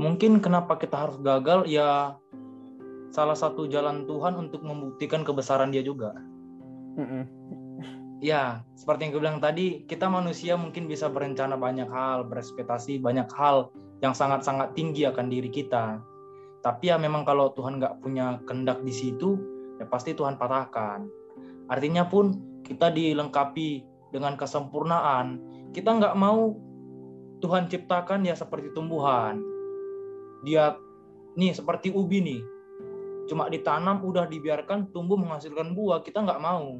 [0.00, 2.16] Mungkin kenapa kita harus gagal ya
[3.12, 6.16] salah satu jalan Tuhan untuk membuktikan kebesaran Dia juga.
[6.96, 7.24] Mm-mm.
[8.22, 13.26] Ya, seperti yang gue bilang tadi, kita manusia mungkin bisa berencana banyak hal, berespektasi banyak
[13.34, 15.98] hal yang sangat-sangat tinggi akan diri kita.
[16.62, 19.34] Tapi ya memang kalau Tuhan nggak punya kehendak di situ,
[19.82, 21.02] ya pasti Tuhan patahkan.
[21.66, 23.82] Artinya pun kita dilengkapi
[24.14, 25.42] dengan kesempurnaan.
[25.72, 26.52] Kita nggak mau
[27.40, 29.40] Tuhan ciptakan ya seperti tumbuhan.
[30.44, 30.76] Dia
[31.34, 32.40] nih seperti ubi nih,
[33.26, 36.04] cuma ditanam udah dibiarkan tumbuh menghasilkan buah.
[36.04, 36.78] Kita nggak mau.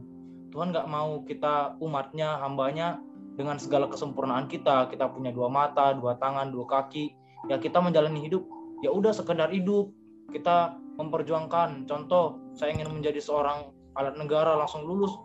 [0.53, 3.01] Tuhan nggak mau kita umatnya, hambanya
[3.35, 4.93] dengan segala kesempurnaan kita.
[4.93, 7.17] Kita punya dua mata, dua tangan, dua kaki.
[7.49, 8.45] Ya kita menjalani hidup,
[8.85, 9.89] ya udah sekedar hidup.
[10.29, 11.89] Kita memperjuangkan.
[11.89, 15.17] Contoh, saya ingin menjadi seorang alat negara langsung lulus.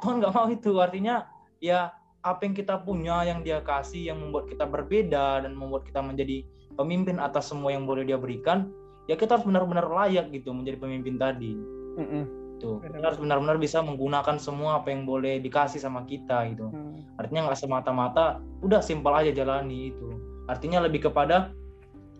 [0.00, 0.72] Tuhan nggak mau itu.
[0.80, 1.28] Artinya
[1.60, 1.92] ya
[2.26, 6.42] apa yang kita punya, yang dia kasih, yang membuat kita berbeda dan membuat kita menjadi
[6.74, 8.66] pemimpin atas semua yang boleh dia berikan,
[9.06, 11.54] ya kita harus benar-benar layak gitu menjadi pemimpin tadi
[11.96, 12.22] Mm-mm.
[12.58, 12.82] gitu.
[12.82, 12.98] Benar.
[12.98, 16.66] Kita harus benar-benar bisa menggunakan semua apa yang boleh dikasih sama kita gitu.
[16.74, 17.16] Mm.
[17.22, 20.08] Artinya nggak semata-mata udah simpel aja jalani itu.
[20.50, 21.54] Artinya lebih kepada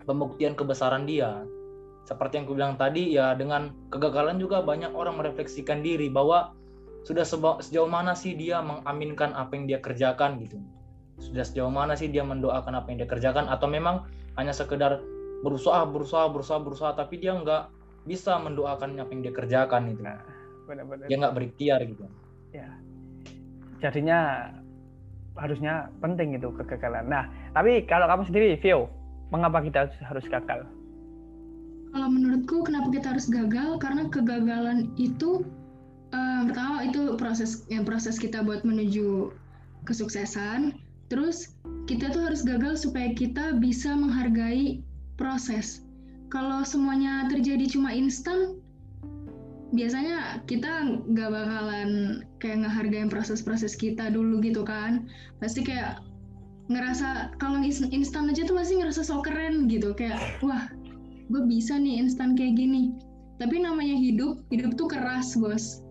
[0.06, 1.42] pembuktian kebesaran dia.
[2.06, 6.54] Seperti yang aku bilang tadi ya dengan kegagalan juga banyak orang merefleksikan diri bahwa
[7.06, 10.58] sudah seba- sejauh mana sih dia mengaminkan apa yang dia kerjakan gitu.
[11.22, 14.02] Sudah sejauh mana sih dia mendoakan apa yang dia kerjakan atau memang
[14.34, 14.98] hanya sekedar
[15.46, 17.70] berusaha berusaha berusaha berusaha tapi dia nggak
[18.10, 20.02] bisa mendoakan apa yang dia kerjakan itu.
[20.02, 20.18] Nah,
[20.66, 22.04] benar-benar Dia nggak berikhtiar gitu.
[22.50, 22.66] ya
[23.78, 24.50] jadinya
[25.36, 28.88] harusnya penting itu kegagalan nah tapi kalau kamu sendiri Vio
[29.28, 30.64] mengapa kita harus gagal
[31.92, 33.80] Kalau menurutku kenapa kita harus gagal?
[33.80, 35.40] Karena kegagalan itu
[36.16, 39.36] eh, pertama itu proses yang proses kita buat menuju
[39.84, 40.72] kesuksesan.
[41.12, 41.54] Terus
[41.84, 44.80] kita tuh harus gagal supaya kita bisa menghargai
[45.20, 45.84] proses.
[46.32, 48.58] Kalau semuanya terjadi cuma instan,
[49.70, 51.90] biasanya kita nggak bakalan
[52.42, 55.06] kayak ngehargain proses-proses kita dulu gitu kan.
[55.38, 56.02] Pasti kayak
[56.66, 60.66] ngerasa kalau ins- instan aja tuh pasti ngerasa so keren gitu kayak wah
[61.30, 62.90] gue bisa nih instan kayak gini
[63.38, 65.85] tapi namanya hidup hidup tuh keras bos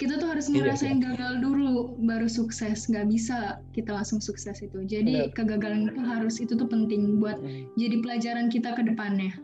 [0.00, 2.88] kita tuh harus Iya, ngerasain gagal dulu baru sukses.
[2.88, 3.36] Nggak bisa
[3.76, 4.80] kita langsung sukses itu.
[4.82, 5.36] Jadi Benar.
[5.36, 7.36] kegagalan itu harus itu tuh penting buat
[7.76, 9.36] jadi pelajaran kita ke depannya.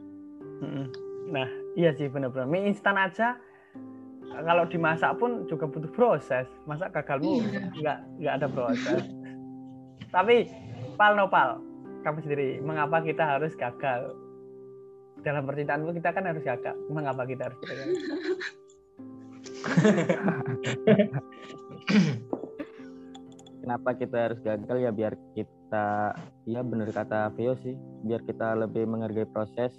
[0.56, 0.88] Mm-mm.
[1.26, 1.44] nah
[1.76, 3.36] iya sih benar-benar mie instan aja.
[4.32, 6.48] Kalau dimasak pun juga butuh proses.
[6.64, 7.60] Masa gagalmu Iya.
[7.76, 9.02] nggak nggak ada proses.
[10.16, 10.48] Tapi
[10.96, 11.60] pal nopal
[12.00, 14.16] kamu sendiri mengapa kita harus gagal?
[15.20, 16.72] Dalam percintaanmu kita kan harus gagal.
[16.88, 17.86] Mengapa kita harus gagal
[23.66, 26.14] kenapa kita harus gagal ya biar kita
[26.46, 27.74] ya bener kata Vio sih
[28.06, 29.74] biar kita lebih menghargai proses.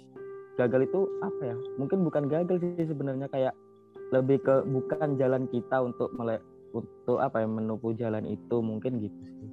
[0.60, 1.56] Gagal itu apa ya?
[1.80, 3.56] Mungkin bukan gagal sih sebenarnya kayak
[4.12, 6.42] lebih ke bukan jalan kita untuk mele
[6.76, 9.48] untuk apa ya menempuh jalan itu mungkin gitu sih.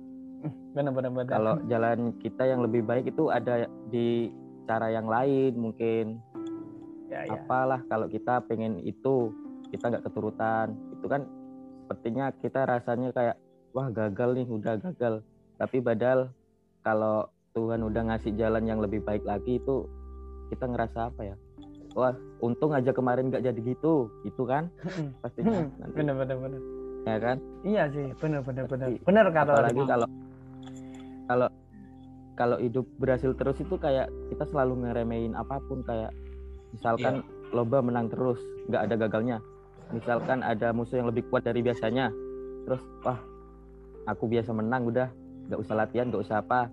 [0.75, 1.31] Benar-benar benar.
[1.31, 4.27] kalau jalan kita yang lebih baik itu ada di
[4.67, 6.19] cara yang lain mungkin.
[7.05, 7.37] Ya, ya.
[7.37, 9.31] apalah kalau kita pengen itu
[9.75, 10.71] kita nggak keturutan.
[10.95, 11.27] Itu kan
[11.85, 13.35] sepertinya kita rasanya kayak
[13.75, 15.21] wah gagal nih udah gagal.
[15.59, 16.31] Tapi padahal
[16.81, 19.85] kalau Tuhan udah ngasih jalan yang lebih baik lagi itu
[20.49, 21.35] kita ngerasa apa ya?
[21.95, 24.07] Wah untung aja kemarin nggak jadi gitu.
[24.23, 24.71] Gitu kan?
[25.23, 25.95] Pastinya nanti.
[25.95, 26.61] Benar-benar benar
[27.05, 27.37] ya kan?
[27.61, 30.07] Iya sih benar-benar benar Tapi benar kata apalagi kalau
[31.29, 31.47] kalau
[32.35, 36.11] kalau hidup berhasil terus itu kayak kita selalu ngeremehin apa pun kayak
[36.75, 37.23] misalkan
[37.55, 39.37] lomba menang terus nggak ada gagalnya
[39.93, 42.09] misalkan ada musuh yang lebih kuat dari biasanya.
[42.65, 43.19] Terus wah
[44.09, 45.09] aku biasa menang udah.
[45.45, 46.69] Nggak usah latihan nggak usah apa.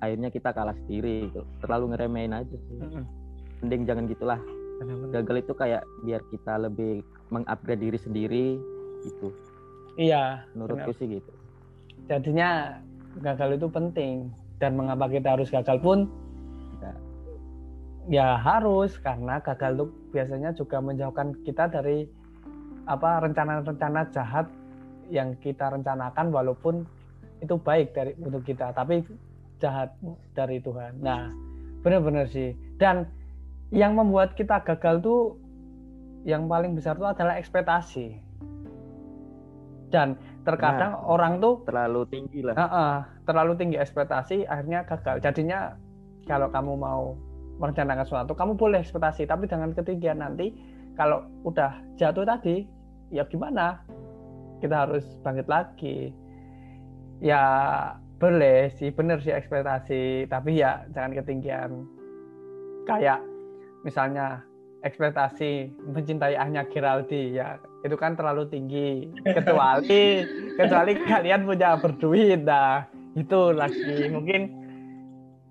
[0.00, 1.42] Akhirnya kita kalah sendiri gitu.
[1.64, 2.76] terlalu ngeremehin aja sih.
[3.64, 4.40] Mending jangan gitulah.
[5.08, 7.00] Gagal itu kayak biar kita lebih
[7.32, 8.46] mengupgrade diri sendiri
[9.08, 9.32] gitu.
[9.96, 11.32] Iya menurutku sih gitu.
[12.08, 12.76] Jadinya
[13.24, 14.28] gagal itu penting.
[14.56, 16.08] Dan mengapa kita harus gagal pun
[16.80, 16.92] Ya.
[18.08, 19.84] ya harus karena gagal itu
[20.16, 22.08] biasanya juga menjauhkan kita dari
[22.88, 24.48] apa rencana-rencana jahat
[25.12, 26.88] yang kita rencanakan walaupun
[27.44, 29.04] itu baik dari untuk kita tapi
[29.60, 29.92] jahat
[30.32, 31.04] dari Tuhan.
[31.04, 31.28] Nah,
[31.84, 32.56] benar-benar sih.
[32.80, 33.04] Dan
[33.68, 35.20] yang membuat kita gagal tuh
[36.24, 38.24] yang paling besar itu adalah ekspektasi.
[39.92, 42.56] Dan terkadang nah, orang tuh terlalu tinggi lah.
[42.56, 42.96] Uh -uh,
[43.28, 45.20] terlalu tinggi ekspektasi akhirnya gagal.
[45.22, 45.76] Jadinya
[46.26, 47.02] kalau kamu mau
[47.56, 50.52] merencanakan sesuatu kamu boleh ekspektasi tapi jangan ketinggian nanti.
[50.96, 52.64] Kalau udah jatuh tadi
[53.12, 53.84] ya gimana?
[54.64, 56.12] Kita harus bangkit lagi.
[57.20, 57.44] Ya
[58.16, 61.84] boleh sih bener sih ekspektasi tapi ya jangan ketinggian.
[62.88, 63.20] Kayak
[63.84, 64.40] misalnya
[64.84, 69.12] ekspektasi mencintai ahnya Geraldi ya itu kan terlalu tinggi.
[69.24, 70.24] Kecuali
[70.58, 74.08] kecuali kalian punya berduit dah itu lagi.
[74.08, 74.65] Mungkin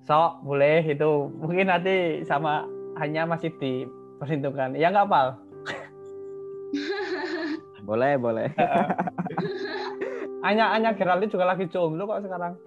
[0.06, 0.86] sok boleh.
[0.86, 2.70] Itu mungkin nanti sama
[3.01, 4.78] hanya masih diperhitungkan.
[4.78, 5.28] Ya nggak pal?
[7.86, 8.49] Boleh boleh.
[10.41, 12.58] Hanya hanya Geraldine juga lagi jomblo kok sekarang.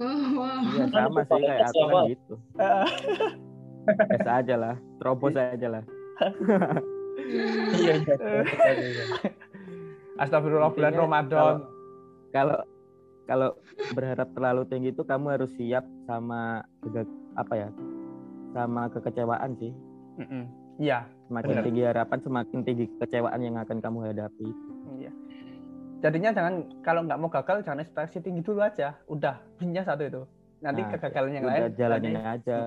[0.00, 0.64] Oh, wow.
[0.72, 2.34] iya sama sih kayak aku kan gitu.
[3.84, 5.84] Biasa aja lah terobos aja lah.
[7.76, 9.04] Iya, iya.
[10.20, 11.54] Astagfirullah bulan Ramadan.
[12.32, 12.64] kalau
[13.32, 13.56] kalau
[13.96, 16.60] berharap terlalu tinggi itu kamu harus siap sama
[17.32, 17.68] apa ya
[18.52, 19.72] sama kekecewaan sih.
[20.76, 21.64] Iya semakin benar.
[21.64, 24.48] tinggi harapan semakin tinggi kekecewaan yang akan kamu hadapi.
[25.00, 25.12] Iya.
[26.04, 26.54] Jadinya jangan
[26.84, 29.00] kalau nggak mau gagal jangan ekspektasi tinggi dulu aja.
[29.08, 30.22] Udah punya satu itu.
[30.60, 32.58] Nanti nah, kegagalan yang lain jalanin aja.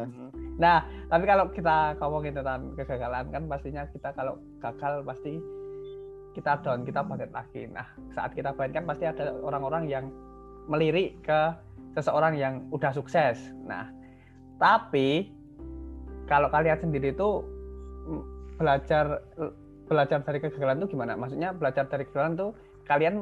[0.57, 0.81] Nah
[1.13, 5.37] tapi kalau kita ngomongin tentang kegagalan kan pastinya kita kalau gagal pasti
[6.33, 7.69] kita down kita bangkit lagi.
[7.69, 7.85] Nah
[8.17, 10.05] saat kita bangkit kan pasti ada orang-orang yang
[10.65, 11.41] melirik ke
[11.95, 13.39] seseorang yang udah sukses.
[13.63, 13.87] Nah,
[14.59, 15.31] tapi
[16.25, 17.45] kalau kalian sendiri itu
[18.57, 19.23] belajar
[19.85, 21.13] belajar dari kegagalan itu gimana?
[21.15, 22.47] Maksudnya belajar dari kegagalan itu
[22.89, 23.15] kalian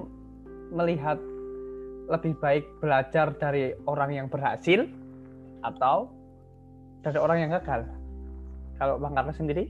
[0.73, 1.19] melihat
[2.11, 4.87] lebih baik belajar dari orang yang berhasil
[5.63, 6.11] atau
[7.03, 7.87] dari orang yang gagal?
[8.79, 9.69] Kalau Bang Karno sendiri?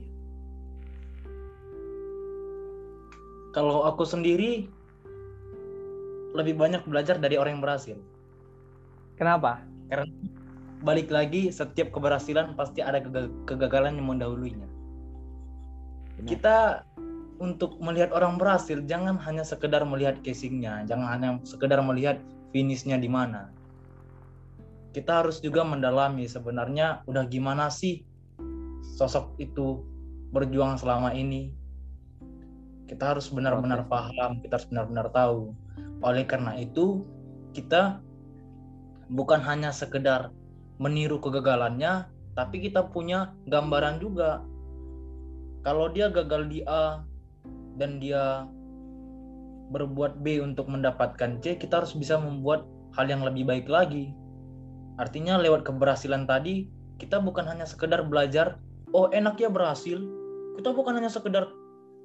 [3.54, 4.66] Kalau aku sendiri
[6.34, 7.96] lebih banyak belajar dari orang yang berhasil.
[9.14, 9.62] Kenapa?
[9.86, 10.10] Karena
[10.84, 13.00] balik lagi setiap keberhasilan pasti ada
[13.46, 14.68] kegagalan yang mendahulunya.
[16.26, 16.84] Kita
[17.42, 22.18] untuk melihat orang berhasil jangan hanya sekedar melihat casingnya, jangan hanya sekedar melihat
[22.54, 23.50] finishnya di mana.
[24.94, 28.06] Kita harus juga mendalami sebenarnya udah gimana sih
[28.94, 29.82] sosok itu
[30.30, 31.50] berjuang selama ini.
[32.84, 35.56] Kita harus benar-benar paham, kita harus benar-benar tahu
[36.04, 37.00] oleh karena itu,
[37.56, 38.04] kita
[39.08, 40.28] bukan hanya sekedar
[40.76, 44.44] meniru kegagalannya, tapi kita punya gambaran juga.
[45.64, 47.00] Kalau dia gagal di A
[47.80, 48.44] dan dia
[49.72, 52.68] berbuat B untuk mendapatkan C, kita harus bisa membuat
[53.00, 54.12] hal yang lebih baik lagi.
[55.00, 56.68] Artinya lewat keberhasilan tadi,
[57.00, 58.60] kita bukan hanya sekedar belajar,
[58.92, 60.04] oh enak ya berhasil.
[60.60, 61.48] Kita bukan hanya sekedar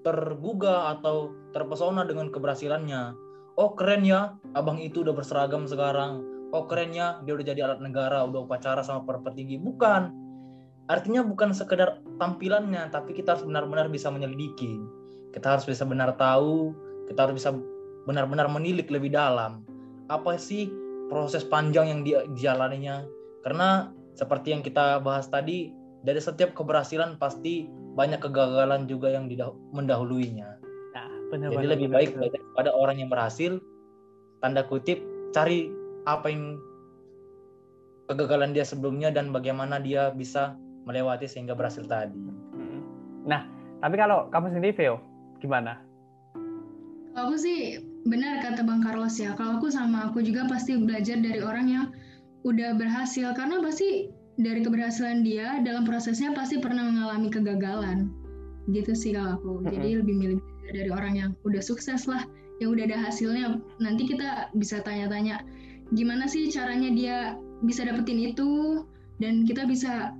[0.06, 3.14] tergugah atau terpesona dengan keberhasilannya,
[3.60, 6.24] oh keren ya abang itu udah berseragam sekarang.
[6.50, 10.10] Oh keren ya dia udah jadi alat negara udah upacara sama para petinggi bukan.
[10.90, 14.82] Artinya bukan sekedar tampilannya tapi kita harus benar-benar bisa menyelidiki.
[15.30, 16.74] Kita harus bisa benar tahu
[17.10, 17.50] kita harus bisa
[18.06, 19.66] benar-benar menilik lebih dalam.
[20.14, 20.70] Apa sih
[21.10, 23.06] proses panjang yang dia dijalaninya?
[23.42, 25.74] Karena seperti yang kita bahas tadi
[26.06, 27.66] dari setiap keberhasilan pasti
[28.00, 29.28] banyak kegagalan juga yang
[29.76, 30.60] mendahuluinya
[31.30, 32.20] benar, jadi benar, lebih benar, baik benar.
[32.20, 33.52] belajar pada orang yang berhasil
[34.42, 35.00] tanda kutip
[35.32, 35.70] cari
[36.10, 36.58] apa yang
[38.10, 40.58] kegagalan dia sebelumnya dan bagaimana dia bisa
[40.90, 42.18] melewati sehingga berhasil tadi.
[42.18, 42.82] Hmm.
[43.30, 43.46] Nah,
[43.86, 44.98] tapi kalau kamu sendiri, Vio,
[45.38, 45.78] gimana?
[47.14, 47.78] Aku sih
[48.10, 49.38] benar kata Bang Carlos ya.
[49.38, 51.86] Kalau aku sama aku juga pasti belajar dari orang yang
[52.48, 54.10] udah berhasil karena pasti
[54.40, 58.08] dari keberhasilan dia dalam prosesnya pasti pernah mengalami kegagalan.
[58.72, 59.52] Gitu sih kalau aku.
[59.68, 60.40] Jadi lebih milih
[60.72, 62.24] dari orang yang udah sukses lah.
[62.64, 63.46] Yang udah ada hasilnya
[63.80, 65.44] nanti kita bisa tanya-tanya
[65.96, 67.18] gimana sih caranya dia
[67.68, 68.84] bisa dapetin itu?
[69.20, 70.16] Dan kita bisa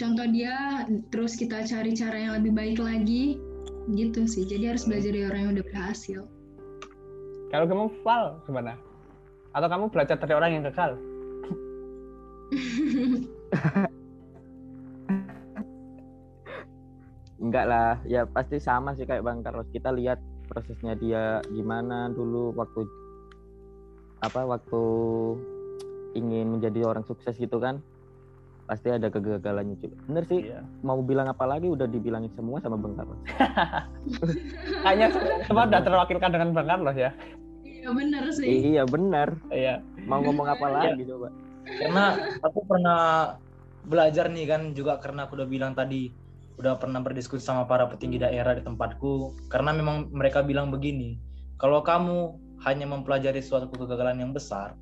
[0.00, 3.36] contoh dia terus kita cari cara yang lebih baik lagi.
[3.92, 4.48] Gitu sih.
[4.48, 6.20] Jadi harus belajar dari orang yang udah berhasil.
[7.52, 8.80] Kalau kamu fal gimana?
[9.52, 11.00] Atau kamu belajar dari orang yang gagal
[17.38, 22.50] enggak lah ya pasti sama sih kayak bang Carlos kita lihat prosesnya dia gimana dulu
[22.52, 22.82] waktu
[24.18, 24.82] apa waktu
[26.12, 27.78] ingin menjadi orang sukses gitu kan
[28.66, 30.60] pasti ada kegagalannya juga bener sih Iya.
[30.82, 33.16] mau bilang apa lagi udah dibilangin semua sama Bang Carlos
[34.84, 35.06] Kayaknya
[35.46, 37.10] semua udah terwakilkan dengan Bang Carlos ya.
[37.64, 38.44] Iya bener sih.
[38.68, 39.80] iya benar Iya.
[40.04, 41.32] mau ngomong apa lagi coba
[41.76, 42.04] karena
[42.40, 43.00] aku pernah
[43.88, 46.12] belajar nih kan juga karena aku udah bilang tadi
[46.58, 49.46] udah pernah berdiskusi sama para petinggi daerah di tempatku.
[49.46, 51.18] Karena memang mereka bilang begini
[51.58, 52.34] kalau kamu
[52.66, 54.74] hanya mempelajari suatu kegagalan yang besar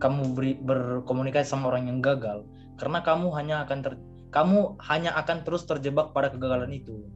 [0.00, 2.48] kamu beri, berkomunikasi sama orang yang gagal
[2.80, 3.94] karena kamu hanya akan ter,
[4.32, 7.06] kamu hanya akan terus terjebak pada kegagalan itu.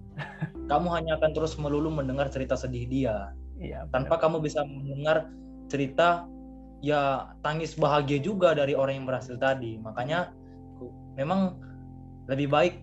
[0.69, 3.33] Kamu hanya akan terus melulu mendengar cerita sedih dia.
[3.59, 3.91] Iya.
[3.91, 5.27] tanpa kamu bisa mendengar
[5.67, 6.31] cerita
[6.79, 10.31] ya tangis bahagia juga dari orang yang berhasil tadi makanya
[11.19, 11.59] memang
[12.31, 12.75] lebih baik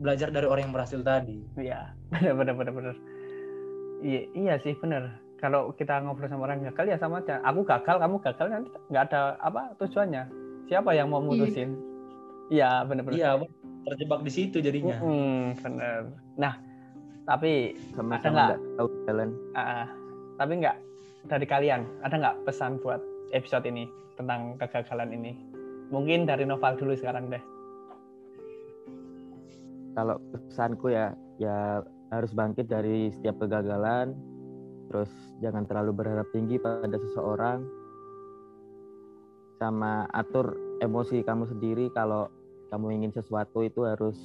[0.00, 2.96] belajar dari orang yang berhasil tadi Iya, benar benar benar benar.
[4.00, 5.12] Iya, iya sih benar.
[5.36, 7.36] Kalau kita ngobrol sama orang gagal ya sama aja.
[7.44, 10.24] Aku gagal, kamu gagal nanti nggak ada apa tujuannya.
[10.72, 11.76] Siapa yang mau mutusin?
[12.48, 13.16] Iya, benar benar.
[13.16, 13.30] iya
[13.80, 16.00] terjebak di situ jadinya Mm-mm, benar.
[16.40, 16.54] Nah,
[17.24, 18.58] tapi sama-sama Ada nggak?
[18.76, 19.86] tahu jalan ah,
[20.36, 20.76] tapi nggak
[21.28, 23.00] dari kalian ada nggak pesan buat
[23.30, 23.86] episode ini
[24.18, 25.32] tentang kegagalan ini?
[25.90, 27.42] Mungkin dari Noval dulu sekarang deh.
[29.94, 34.14] kalau pesanku ya ya harus bangkit dari setiap kegagalan
[34.90, 37.62] terus jangan terlalu berharap tinggi pada seseorang
[39.60, 42.26] sama atur emosi kamu sendiri kalau
[42.72, 44.16] kamu ingin sesuatu itu harus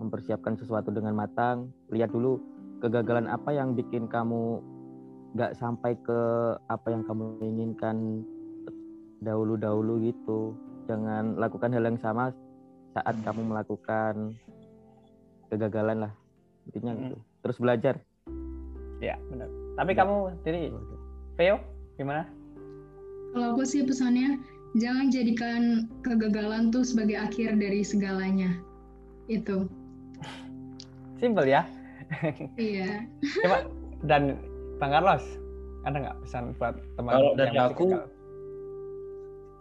[0.00, 2.40] mempersiapkan sesuatu dengan matang lihat dulu
[2.82, 4.58] kegagalan apa yang bikin kamu
[5.32, 6.20] nggak sampai ke
[6.68, 8.20] apa yang kamu inginkan
[9.22, 10.52] dahulu-dahulu gitu
[10.84, 12.34] jangan lakukan hal yang sama
[12.92, 14.36] saat kamu melakukan
[15.48, 16.12] kegagalan lah
[16.68, 17.00] intinya Mm.
[17.08, 17.96] gitu terus belajar
[19.02, 19.50] Ya, benar.
[19.74, 19.98] Tapi Ya.
[19.98, 20.16] kamu
[20.46, 20.60] jadi
[21.34, 21.58] Veo
[21.98, 22.22] gimana?
[23.34, 24.38] Kalau aku sih pesannya
[24.78, 28.62] jangan jadikan kegagalan tuh sebagai akhir dari segalanya.
[29.26, 29.66] Itu.
[31.18, 31.66] Simpel ya.
[32.54, 33.10] Iya.
[33.42, 33.66] Coba
[34.06, 34.38] dan
[34.82, 35.22] Bang Carlos
[35.86, 38.06] ada nggak pesan buat teman Kalau dari aku, gagal?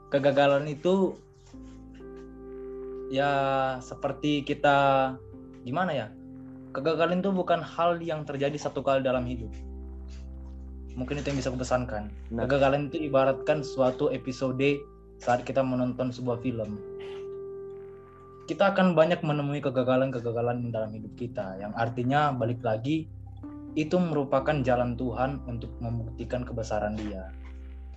[0.09, 1.13] kegagalan itu
[3.13, 3.31] ya
[3.85, 5.13] seperti kita
[5.61, 6.07] gimana ya
[6.73, 9.53] kegagalan itu bukan hal yang terjadi satu kali dalam hidup
[10.97, 12.49] mungkin itu yang bisa aku pesankan Nah.
[12.49, 14.81] kegagalan itu ibaratkan suatu episode
[15.21, 16.81] saat kita menonton sebuah film
[18.49, 23.05] kita akan banyak menemui kegagalan-kegagalan dalam hidup kita yang artinya balik lagi
[23.79, 27.31] itu merupakan jalan Tuhan untuk membuktikan kebesaran Dia.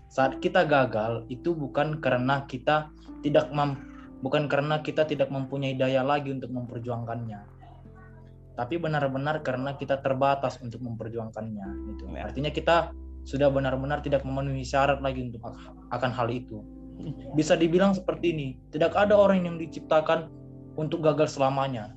[0.06, 2.94] Saat kita gagal itu bukan karena kita
[3.26, 3.74] tidak mem
[4.22, 7.40] bukan karena kita tidak mempunyai daya lagi untuk memperjuangkannya.
[8.54, 12.06] Tapi benar-benar karena kita terbatas untuk memperjuangkannya gitu.
[12.14, 12.30] Ya.
[12.30, 12.94] artinya kita
[13.26, 15.42] sudah benar-benar tidak memenuhi syarat lagi untuk
[15.90, 16.62] akan hal itu.
[17.34, 20.30] Bisa dibilang seperti ini tidak ada orang yang diciptakan
[20.78, 21.90] untuk gagal selamanya.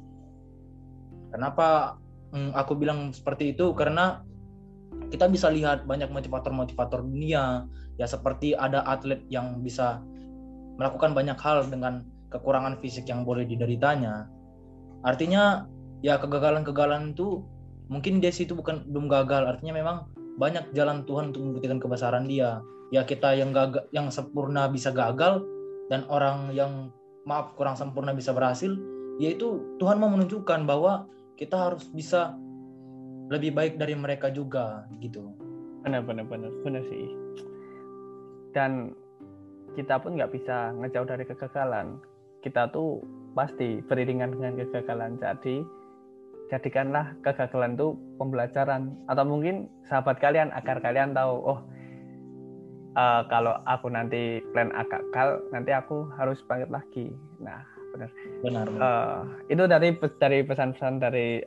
[1.29, 1.99] Kenapa
[2.33, 4.23] mm, aku bilang seperti itu karena
[5.07, 7.67] kita bisa lihat banyak motivator-motivator dunia.
[7.97, 10.03] Ya seperti ada atlet yang bisa
[10.77, 14.29] melakukan banyak hal dengan kekurangan fisik yang boleh dideritanya.
[15.01, 15.65] Artinya
[16.05, 17.41] ya kegagalan-kegagalan itu
[17.89, 19.49] mungkin dia situ bukan belum gagal.
[19.49, 19.97] Artinya memang
[20.37, 22.61] banyak jalan Tuhan untuk membuktikan kebesaran dia.
[22.93, 25.41] Ya kita yang gagal yang sempurna bisa gagal
[25.89, 26.93] dan orang yang
[27.27, 28.71] maaf kurang sempurna bisa berhasil
[29.17, 32.33] yaitu Tuhan mau menunjukkan bahwa kita harus bisa
[33.29, 35.31] lebih baik dari mereka juga gitu.
[35.85, 37.13] Benar benar benar benar sih.
[38.51, 38.97] Dan
[39.77, 42.01] kita pun nggak bisa ngejauh dari kegagalan.
[42.41, 43.05] Kita tuh
[43.37, 45.21] pasti beriringan dengan kegagalan.
[45.21, 45.61] Jadi
[46.49, 48.97] jadikanlah kegagalan itu pembelajaran.
[49.05, 51.59] Atau mungkin sahabat kalian agar kalian tahu oh
[52.97, 57.13] eh, kalau aku nanti plan A gagal nanti aku harus bangkit lagi.
[57.37, 58.09] Nah benar
[58.41, 59.19] benar Eh,
[59.51, 61.41] itu dari dari pesan-pesan dari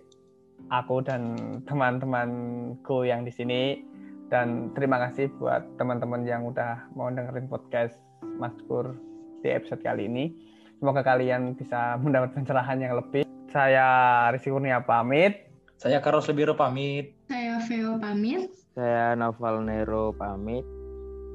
[0.68, 1.34] aku dan
[1.64, 3.82] teman-temanku yang di sini
[4.28, 7.98] dan terima kasih buat teman-teman yang udah mau dengerin podcast
[8.38, 8.94] Mas Pur
[9.40, 10.30] di episode kali ini.
[10.78, 13.26] Semoga kalian bisa mendapat pencerahan yang lebih.
[13.50, 13.86] Saya
[14.30, 15.50] Rizky Kurnia pamit.
[15.74, 18.52] saya Carlos Lebiro pamit Saya Veo pamit.
[18.70, 20.60] saya Noval Nero pamit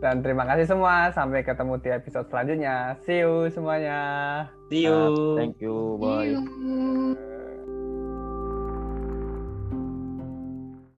[0.06, 1.10] Dan terima kasih semua.
[1.10, 2.94] Sampai ketemu di episode selanjutnya.
[3.02, 3.98] See you semuanya.
[4.70, 7.35] see you thank you bye See you.